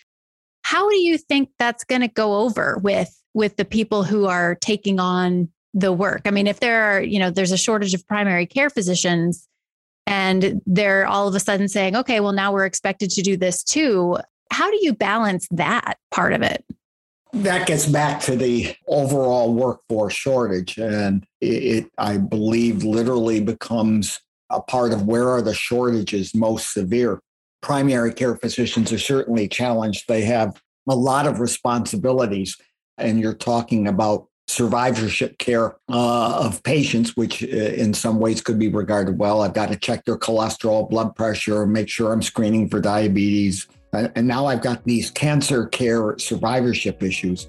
How 0.64 0.90
do 0.90 0.98
you 0.98 1.18
think 1.18 1.50
that's 1.58 1.84
going 1.84 2.02
to 2.02 2.08
go 2.08 2.42
over 2.42 2.80
with 2.84 3.16
with 3.34 3.58
the 3.58 3.66
people 3.66 4.04
who 4.04 4.26
are 4.26 4.56
taking 4.56 5.00
on 5.00 5.50
the 5.74 5.92
work? 5.92 6.22
I 6.26 6.32
mean, 6.32 6.48
if 6.48 6.60
there 6.60 6.84
are, 6.84 7.02
you 7.02 7.20
know, 7.20 7.30
there's 7.30 7.52
a 7.52 7.58
shortage 7.58 7.94
of 7.94 8.08
primary 8.08 8.46
care 8.46 8.70
physicians 8.70 9.48
and 10.08 10.62
they're 10.66 11.08
all 11.08 11.28
of 11.28 11.36
a 11.36 11.40
sudden 11.40 11.68
saying, 11.68 11.96
"Okay, 11.96 12.20
well 12.20 12.34
now 12.34 12.54
we're 12.54 12.66
expected 12.66 13.10
to 13.12 13.22
do 13.22 13.38
this 13.38 13.64
too." 13.64 14.18
How 14.52 14.70
do 14.70 14.78
you 14.82 14.94
balance 14.94 15.48
that 15.52 15.98
part 16.12 16.34
of 16.34 16.42
it? 16.42 16.64
that 17.44 17.68
gets 17.68 17.86
back 17.86 18.22
to 18.22 18.36
the 18.36 18.74
overall 18.88 19.54
workforce 19.54 20.14
shortage. 20.14 20.78
And 20.78 21.26
it, 21.42 21.92
I 21.98 22.18
believe, 22.18 22.84
literally 22.84 23.42
becomes 23.42 24.22
a 24.58 24.62
part 24.62 24.94
of 24.94 25.06
where 25.06 25.30
are 25.30 25.42
the 25.42 25.54
shortages 25.54 26.36
most 26.36 26.74
severe. 26.74 27.20
Primary 27.62 28.14
care 28.14 28.36
physicians 28.36 28.92
are 28.92 29.00
certainly 29.00 29.48
challenged. 29.48 30.08
They 30.08 30.22
have 30.22 30.62
a 30.88 30.96
lot 30.96 31.28
of 31.28 31.40
responsibilities. 31.40 32.58
And 32.98 33.20
you're 33.20 33.34
talking 33.34 33.88
about 33.88 34.28
survivorship 34.48 35.38
care 35.38 35.76
uh, 35.90 36.40
of 36.46 36.62
patients, 36.64 37.18
which 37.18 37.44
uh, 37.44 37.48
in 37.48 37.94
some 37.94 38.20
ways 38.20 38.42
could 38.42 38.60
be 38.60 38.68
regarded 38.68 39.18
well. 39.18 39.42
I've 39.42 39.54
got 39.54 39.70
to 39.70 39.76
check 39.76 40.06
their 40.06 40.18
cholesterol, 40.18 40.90
blood 40.90 41.16
pressure, 41.16 41.66
make 41.66 41.90
sure 41.90 42.14
I'm 42.14 42.22
screening 42.22 42.70
for 42.70 42.80
diabetes, 42.80 43.68
and 43.92 44.28
now 44.28 44.46
I've 44.46 44.62
got 44.62 44.84
these 44.84 45.10
cancer 45.10 45.66
care 45.68 46.18
survivorship 46.20 47.02
issues. 47.02 47.48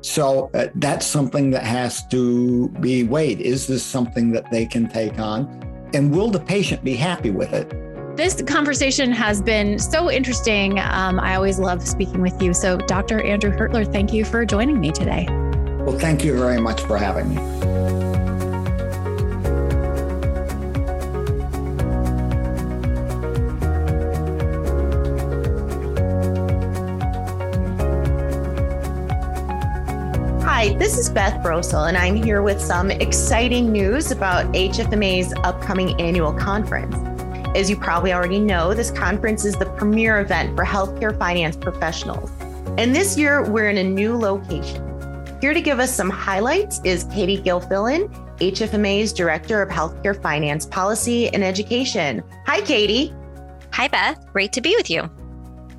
So 0.00 0.50
uh, 0.54 0.68
that's 0.74 1.06
something 1.06 1.50
that 1.50 1.62
has 1.62 2.06
to 2.08 2.68
be 2.80 3.04
weighed. 3.04 3.40
Is 3.40 3.68
this 3.68 3.84
something 3.84 4.32
that 4.32 4.50
they 4.50 4.66
can 4.66 4.88
take 4.88 5.18
on? 5.20 5.46
And 5.94 6.14
will 6.14 6.30
the 6.30 6.40
patient 6.40 6.82
be 6.84 6.94
happy 6.94 7.30
with 7.30 7.52
it? 7.52 7.70
This 8.16 8.42
conversation 8.42 9.10
has 9.12 9.40
been 9.40 9.78
so 9.78 10.10
interesting. 10.10 10.78
Um, 10.78 11.18
I 11.18 11.34
always 11.34 11.58
love 11.58 11.86
speaking 11.86 12.20
with 12.20 12.40
you. 12.42 12.52
So, 12.52 12.76
Dr. 12.76 13.22
Andrew 13.22 13.50
Hertler, 13.50 13.90
thank 13.90 14.12
you 14.12 14.24
for 14.24 14.44
joining 14.44 14.80
me 14.80 14.92
today. 14.92 15.26
Well, 15.80 15.98
thank 15.98 16.22
you 16.22 16.36
very 16.38 16.60
much 16.60 16.82
for 16.82 16.98
having 16.98 17.34
me. 17.34 17.81
Is 31.02 31.08
Beth 31.08 31.42
Brosel, 31.42 31.88
and 31.88 31.96
I'm 31.96 32.14
here 32.14 32.42
with 32.42 32.60
some 32.60 32.88
exciting 32.92 33.72
news 33.72 34.12
about 34.12 34.46
HFMA's 34.52 35.34
upcoming 35.42 36.00
annual 36.00 36.32
conference. 36.32 36.94
As 37.56 37.68
you 37.68 37.76
probably 37.76 38.12
already 38.12 38.38
know, 38.38 38.72
this 38.72 38.92
conference 38.92 39.44
is 39.44 39.56
the 39.56 39.66
premier 39.66 40.20
event 40.20 40.54
for 40.54 40.64
healthcare 40.64 41.18
finance 41.18 41.56
professionals. 41.56 42.30
And 42.78 42.94
this 42.94 43.18
year, 43.18 43.42
we're 43.50 43.68
in 43.68 43.78
a 43.78 43.82
new 43.82 44.16
location. 44.16 44.80
Here 45.40 45.52
to 45.52 45.60
give 45.60 45.80
us 45.80 45.92
some 45.92 46.08
highlights 46.08 46.80
is 46.84 47.02
Katie 47.12 47.42
Gilfillan, 47.42 48.08
HFMA's 48.36 49.12
Director 49.12 49.60
of 49.60 49.70
Healthcare 49.70 50.22
Finance 50.22 50.66
Policy 50.66 51.30
and 51.30 51.42
Education. 51.42 52.22
Hi, 52.46 52.60
Katie. 52.60 53.12
Hi, 53.72 53.88
Beth. 53.88 54.24
Great 54.32 54.52
to 54.52 54.60
be 54.60 54.76
with 54.76 54.88
you. 54.88 55.10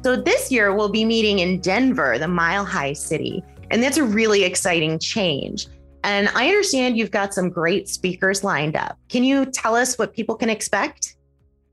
So, 0.03 0.17
this 0.17 0.51
year 0.51 0.75
we'll 0.75 0.89
be 0.89 1.05
meeting 1.05 1.39
in 1.39 1.61
Denver, 1.61 2.19
the 2.19 2.27
Mile 2.27 2.65
High 2.65 2.91
City. 2.91 3.41
And 3.73 3.81
that's 3.81 3.97
a 3.97 4.03
really 4.03 4.43
exciting 4.43 4.99
change. 4.99 5.65
And 6.03 6.29
I 6.35 6.47
understand 6.47 6.95
you've 6.95 7.09
got 7.09 7.33
some 7.33 7.49
great 7.49 7.89
speakers 7.89 8.43
lined 8.43 8.75
up. 8.75 8.99
Can 9.09 9.23
you 9.23 9.47
tell 9.47 9.75
us 9.75 9.97
what 9.97 10.13
people 10.13 10.35
can 10.35 10.47
expect? 10.47 11.15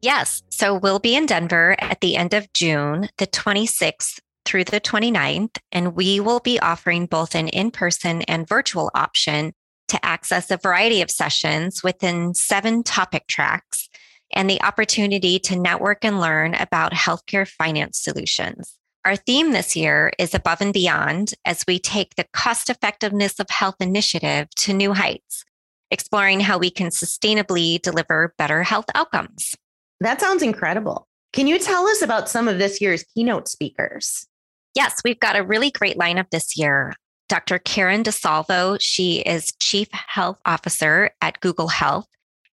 Yes. 0.00 0.42
So 0.48 0.74
we'll 0.74 0.98
be 0.98 1.14
in 1.14 1.26
Denver 1.26 1.76
at 1.78 2.00
the 2.00 2.16
end 2.16 2.32
of 2.32 2.50
June, 2.54 3.10
the 3.18 3.26
26th 3.26 4.18
through 4.46 4.64
the 4.64 4.80
29th, 4.80 5.58
and 5.72 5.94
we 5.94 6.20
will 6.20 6.40
be 6.40 6.58
offering 6.58 7.04
both 7.04 7.34
an 7.34 7.48
in 7.48 7.70
person 7.70 8.22
and 8.22 8.48
virtual 8.48 8.90
option 8.94 9.52
to 9.88 10.02
access 10.02 10.50
a 10.50 10.56
variety 10.56 11.02
of 11.02 11.10
sessions 11.10 11.82
within 11.82 12.32
seven 12.32 12.82
topic 12.82 13.26
tracks 13.26 13.90
and 14.32 14.48
the 14.48 14.62
opportunity 14.62 15.38
to 15.40 15.54
network 15.54 16.02
and 16.02 16.18
learn 16.18 16.54
about 16.54 16.92
healthcare 16.92 17.46
finance 17.46 17.98
solutions. 17.98 18.79
Our 19.06 19.16
theme 19.16 19.52
this 19.52 19.74
year 19.76 20.12
is 20.18 20.34
Above 20.34 20.60
and 20.60 20.74
Beyond 20.74 21.32
as 21.46 21.64
we 21.66 21.78
take 21.78 22.16
the 22.16 22.26
cost 22.34 22.68
effectiveness 22.68 23.40
of 23.40 23.48
health 23.48 23.76
initiative 23.80 24.50
to 24.56 24.74
new 24.74 24.92
heights, 24.92 25.42
exploring 25.90 26.40
how 26.40 26.58
we 26.58 26.70
can 26.70 26.88
sustainably 26.88 27.80
deliver 27.80 28.34
better 28.36 28.62
health 28.62 28.84
outcomes. 28.94 29.54
That 30.00 30.20
sounds 30.20 30.42
incredible. 30.42 31.08
Can 31.32 31.46
you 31.46 31.58
tell 31.58 31.86
us 31.86 32.02
about 32.02 32.28
some 32.28 32.46
of 32.46 32.58
this 32.58 32.82
year's 32.82 33.04
keynote 33.14 33.48
speakers? 33.48 34.26
Yes, 34.74 35.00
we've 35.02 35.18
got 35.18 35.36
a 35.36 35.42
really 35.42 35.70
great 35.70 35.96
lineup 35.96 36.28
this 36.30 36.58
year. 36.58 36.94
Dr. 37.30 37.58
Karen 37.58 38.02
DeSalvo, 38.02 38.76
she 38.80 39.20
is 39.20 39.52
Chief 39.60 39.88
Health 39.92 40.40
Officer 40.44 41.10
at 41.22 41.40
Google 41.40 41.68
Health 41.68 42.06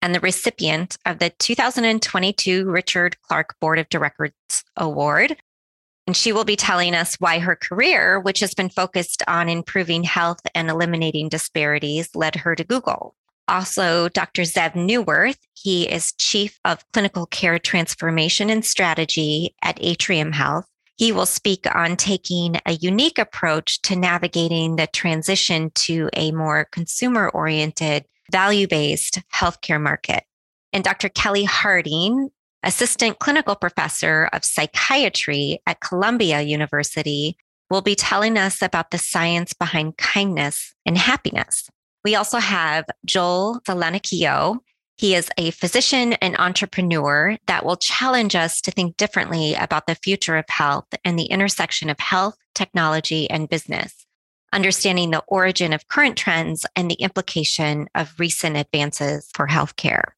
and 0.00 0.12
the 0.12 0.20
recipient 0.20 0.96
of 1.06 1.20
the 1.20 1.30
2022 1.38 2.68
Richard 2.68 3.16
Clarke 3.22 3.54
Board 3.60 3.78
of 3.78 3.88
Directors 3.90 4.32
Award. 4.76 5.36
And 6.06 6.16
she 6.16 6.32
will 6.32 6.44
be 6.44 6.56
telling 6.56 6.94
us 6.94 7.14
why 7.16 7.38
her 7.38 7.54
career, 7.54 8.18
which 8.18 8.40
has 8.40 8.54
been 8.54 8.68
focused 8.68 9.22
on 9.28 9.48
improving 9.48 10.02
health 10.02 10.40
and 10.54 10.68
eliminating 10.68 11.28
disparities, 11.28 12.14
led 12.14 12.36
her 12.36 12.56
to 12.56 12.64
Google. 12.64 13.14
Also, 13.48 14.08
Dr. 14.08 14.42
Zeev 14.42 14.72
Neuwirth, 14.74 15.38
he 15.54 15.88
is 15.88 16.12
Chief 16.12 16.58
of 16.64 16.84
Clinical 16.92 17.26
Care 17.26 17.58
Transformation 17.58 18.50
and 18.50 18.64
Strategy 18.64 19.54
at 19.62 19.78
Atrium 19.80 20.32
Health. 20.32 20.66
He 20.96 21.12
will 21.12 21.26
speak 21.26 21.66
on 21.74 21.96
taking 21.96 22.56
a 22.66 22.72
unique 22.72 23.18
approach 23.18 23.82
to 23.82 23.96
navigating 23.96 24.76
the 24.76 24.86
transition 24.86 25.70
to 25.74 26.08
a 26.14 26.30
more 26.32 26.66
consumer 26.70 27.28
oriented, 27.28 28.04
value 28.30 28.66
based 28.66 29.20
healthcare 29.34 29.80
market. 29.80 30.24
And 30.72 30.84
Dr. 30.84 31.08
Kelli 31.08 31.44
Harding, 31.44 32.30
assistant 32.62 33.18
clinical 33.18 33.56
professor 33.56 34.28
of 34.32 34.44
psychiatry 34.44 35.60
at 35.66 35.80
Columbia 35.80 36.42
University, 36.42 37.36
will 37.70 37.80
be 37.80 37.94
telling 37.94 38.36
us 38.36 38.60
about 38.60 38.90
the 38.90 38.98
science 38.98 39.54
behind 39.54 39.96
kindness 39.96 40.74
and 40.84 40.98
happiness. 40.98 41.70
We 42.04 42.14
also 42.14 42.38
have 42.38 42.84
Joel 43.06 43.60
Selanikio. 43.66 44.58
He 44.98 45.14
is 45.14 45.30
a 45.38 45.52
physician 45.52 46.12
and 46.14 46.36
entrepreneur 46.38 47.38
that 47.46 47.64
will 47.64 47.76
challenge 47.76 48.36
us 48.36 48.60
to 48.60 48.70
think 48.70 48.98
differently 48.98 49.54
about 49.54 49.86
the 49.86 49.94
future 49.94 50.36
of 50.36 50.44
health 50.48 50.86
and 51.04 51.18
the 51.18 51.24
intersection 51.24 51.88
of 51.88 51.98
health, 51.98 52.36
technology, 52.54 53.28
and 53.30 53.48
business, 53.48 54.06
understanding 54.52 55.10
the 55.10 55.24
origin 55.26 55.72
of 55.72 55.88
current 55.88 56.18
trends 56.18 56.66
and 56.76 56.90
the 56.90 57.00
implication 57.00 57.88
of 57.94 58.12
recent 58.18 58.56
advances 58.56 59.30
for 59.34 59.46
healthcare. 59.46 60.12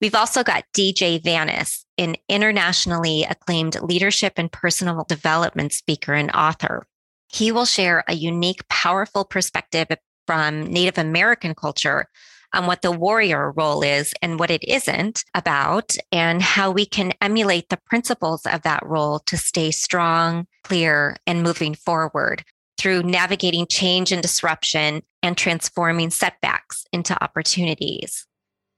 We've 0.00 0.14
also 0.14 0.44
got 0.44 0.64
DJ 0.76 1.22
Vanas, 1.22 1.84
an 1.96 2.16
internationally 2.28 3.24
acclaimed 3.24 3.80
leadership 3.80 4.34
and 4.36 4.52
personal 4.52 5.04
development 5.08 5.72
speaker 5.72 6.12
and 6.12 6.30
author. 6.32 6.86
He 7.28 7.50
will 7.50 7.64
share 7.64 8.04
a 8.06 8.14
unique, 8.14 8.66
powerful 8.68 9.24
perspective 9.24 9.88
from 10.26 10.66
Native 10.66 10.98
American 10.98 11.54
culture 11.54 12.06
on 12.52 12.66
what 12.66 12.82
the 12.82 12.92
warrior 12.92 13.52
role 13.52 13.82
is 13.82 14.14
and 14.22 14.38
what 14.38 14.50
it 14.50 14.62
isn't 14.64 15.24
about, 15.34 15.96
and 16.12 16.42
how 16.42 16.70
we 16.70 16.86
can 16.86 17.12
emulate 17.20 17.68
the 17.68 17.78
principles 17.86 18.46
of 18.46 18.62
that 18.62 18.84
role 18.86 19.18
to 19.20 19.36
stay 19.36 19.70
strong, 19.70 20.46
clear, 20.62 21.16
and 21.26 21.42
moving 21.42 21.74
forward 21.74 22.44
through 22.78 23.02
navigating 23.02 23.66
change 23.66 24.12
and 24.12 24.22
disruption 24.22 25.02
and 25.22 25.36
transforming 25.36 26.10
setbacks 26.10 26.84
into 26.92 27.20
opportunities. 27.22 28.25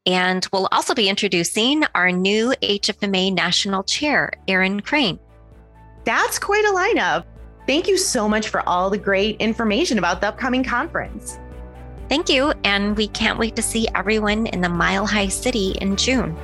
And 0.09 0.49
we'll 0.55 0.69
also 0.73 0.95
be 0.95 1.11
introducing 1.11 1.85
our 1.95 2.11
new 2.11 2.55
HFMA 2.63 3.35
National 3.35 3.85
Chair, 3.85 4.33
Erin 4.49 4.81
Crane. 4.81 5.19
That's 6.05 6.39
quite 6.39 6.65
a 6.65 6.69
lineup. 6.69 7.27
Thank 7.67 7.87
you 7.87 7.99
so 7.99 8.27
much 8.27 8.49
for 8.49 8.67
all 8.67 8.89
the 8.89 8.97
great 8.97 9.37
information 9.37 9.99
about 9.99 10.23
the 10.23 10.29
upcoming 10.29 10.65
conference. 10.65 11.39
Thank 12.09 12.31
you. 12.31 12.55
And 12.65 12.97
we 12.97 13.09
can't 13.09 13.39
wait 13.39 13.55
to 13.57 13.63
see 13.63 13.87
everyone 13.95 14.47
in 14.47 14.63
the 14.63 14.71
Mile 14.71 15.07
High 15.07 15.29
City 15.29 15.73
in 15.83 15.95
June. 15.95 16.35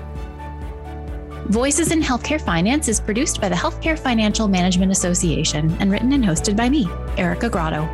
Voices 1.46 1.90
in 1.90 2.02
Healthcare 2.02 2.40
Finance 2.42 2.88
is 2.88 3.00
produced 3.00 3.40
by 3.40 3.48
the 3.48 3.54
Healthcare 3.54 3.98
Financial 3.98 4.46
Management 4.46 4.92
Association 4.92 5.74
and 5.80 5.90
written 5.90 6.12
and 6.12 6.22
hosted 6.22 6.54
by 6.54 6.68
me, 6.68 6.86
Erica 7.16 7.48
Grotto. 7.48 7.88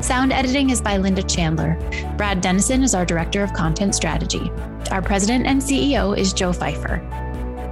Sound 0.00 0.32
editing 0.32 0.70
is 0.70 0.80
by 0.80 0.96
Linda 0.96 1.24
Chandler. 1.24 1.76
Brad 2.16 2.40
Dennison 2.40 2.84
is 2.84 2.94
our 2.94 3.04
Director 3.04 3.42
of 3.42 3.52
Content 3.52 3.96
Strategy. 3.96 4.52
Our 4.90 5.02
President 5.02 5.46
and 5.46 5.60
CEO 5.60 6.16
is 6.16 6.32
Joe 6.32 6.52
Fifer. 6.52 7.02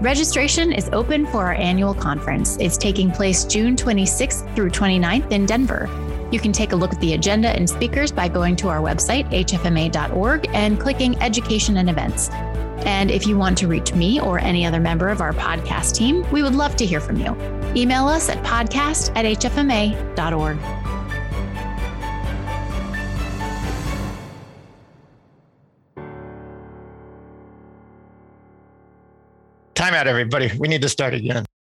Registration 0.00 0.72
is 0.72 0.90
open 0.92 1.26
for 1.26 1.46
our 1.46 1.54
annual 1.54 1.94
conference. 1.94 2.56
It's 2.60 2.76
taking 2.76 3.10
place 3.10 3.44
June 3.44 3.76
26th 3.76 4.54
through 4.54 4.70
29th 4.70 5.32
in 5.32 5.46
Denver. 5.46 5.88
You 6.30 6.38
can 6.38 6.52
take 6.52 6.72
a 6.72 6.76
look 6.76 6.92
at 6.92 7.00
the 7.00 7.14
agenda 7.14 7.48
and 7.48 7.68
speakers 7.68 8.12
by 8.12 8.28
going 8.28 8.56
to 8.56 8.68
our 8.68 8.80
website, 8.80 9.30
hfma.org, 9.30 10.48
and 10.52 10.78
clicking 10.78 11.20
Education 11.22 11.78
and 11.78 11.88
Events. 11.88 12.28
And 12.84 13.10
if 13.10 13.26
you 13.26 13.38
want 13.38 13.56
to 13.58 13.68
reach 13.68 13.94
me 13.94 14.20
or 14.20 14.38
any 14.38 14.66
other 14.66 14.80
member 14.80 15.08
of 15.08 15.20
our 15.20 15.32
podcast 15.32 15.94
team, 15.94 16.24
we 16.30 16.42
would 16.42 16.54
love 16.54 16.76
to 16.76 16.86
hear 16.86 17.00
from 17.00 17.16
you. 17.18 17.34
Email 17.74 18.06
us 18.06 18.28
at 18.28 18.44
podcast 18.44 19.12
at 19.16 19.24
hfma.org. 19.24 20.85
Time 29.86 29.94
out, 29.94 30.08
everybody. 30.08 30.50
We 30.58 30.66
need 30.66 30.82
to 30.82 30.88
start 30.88 31.14
again. 31.14 31.46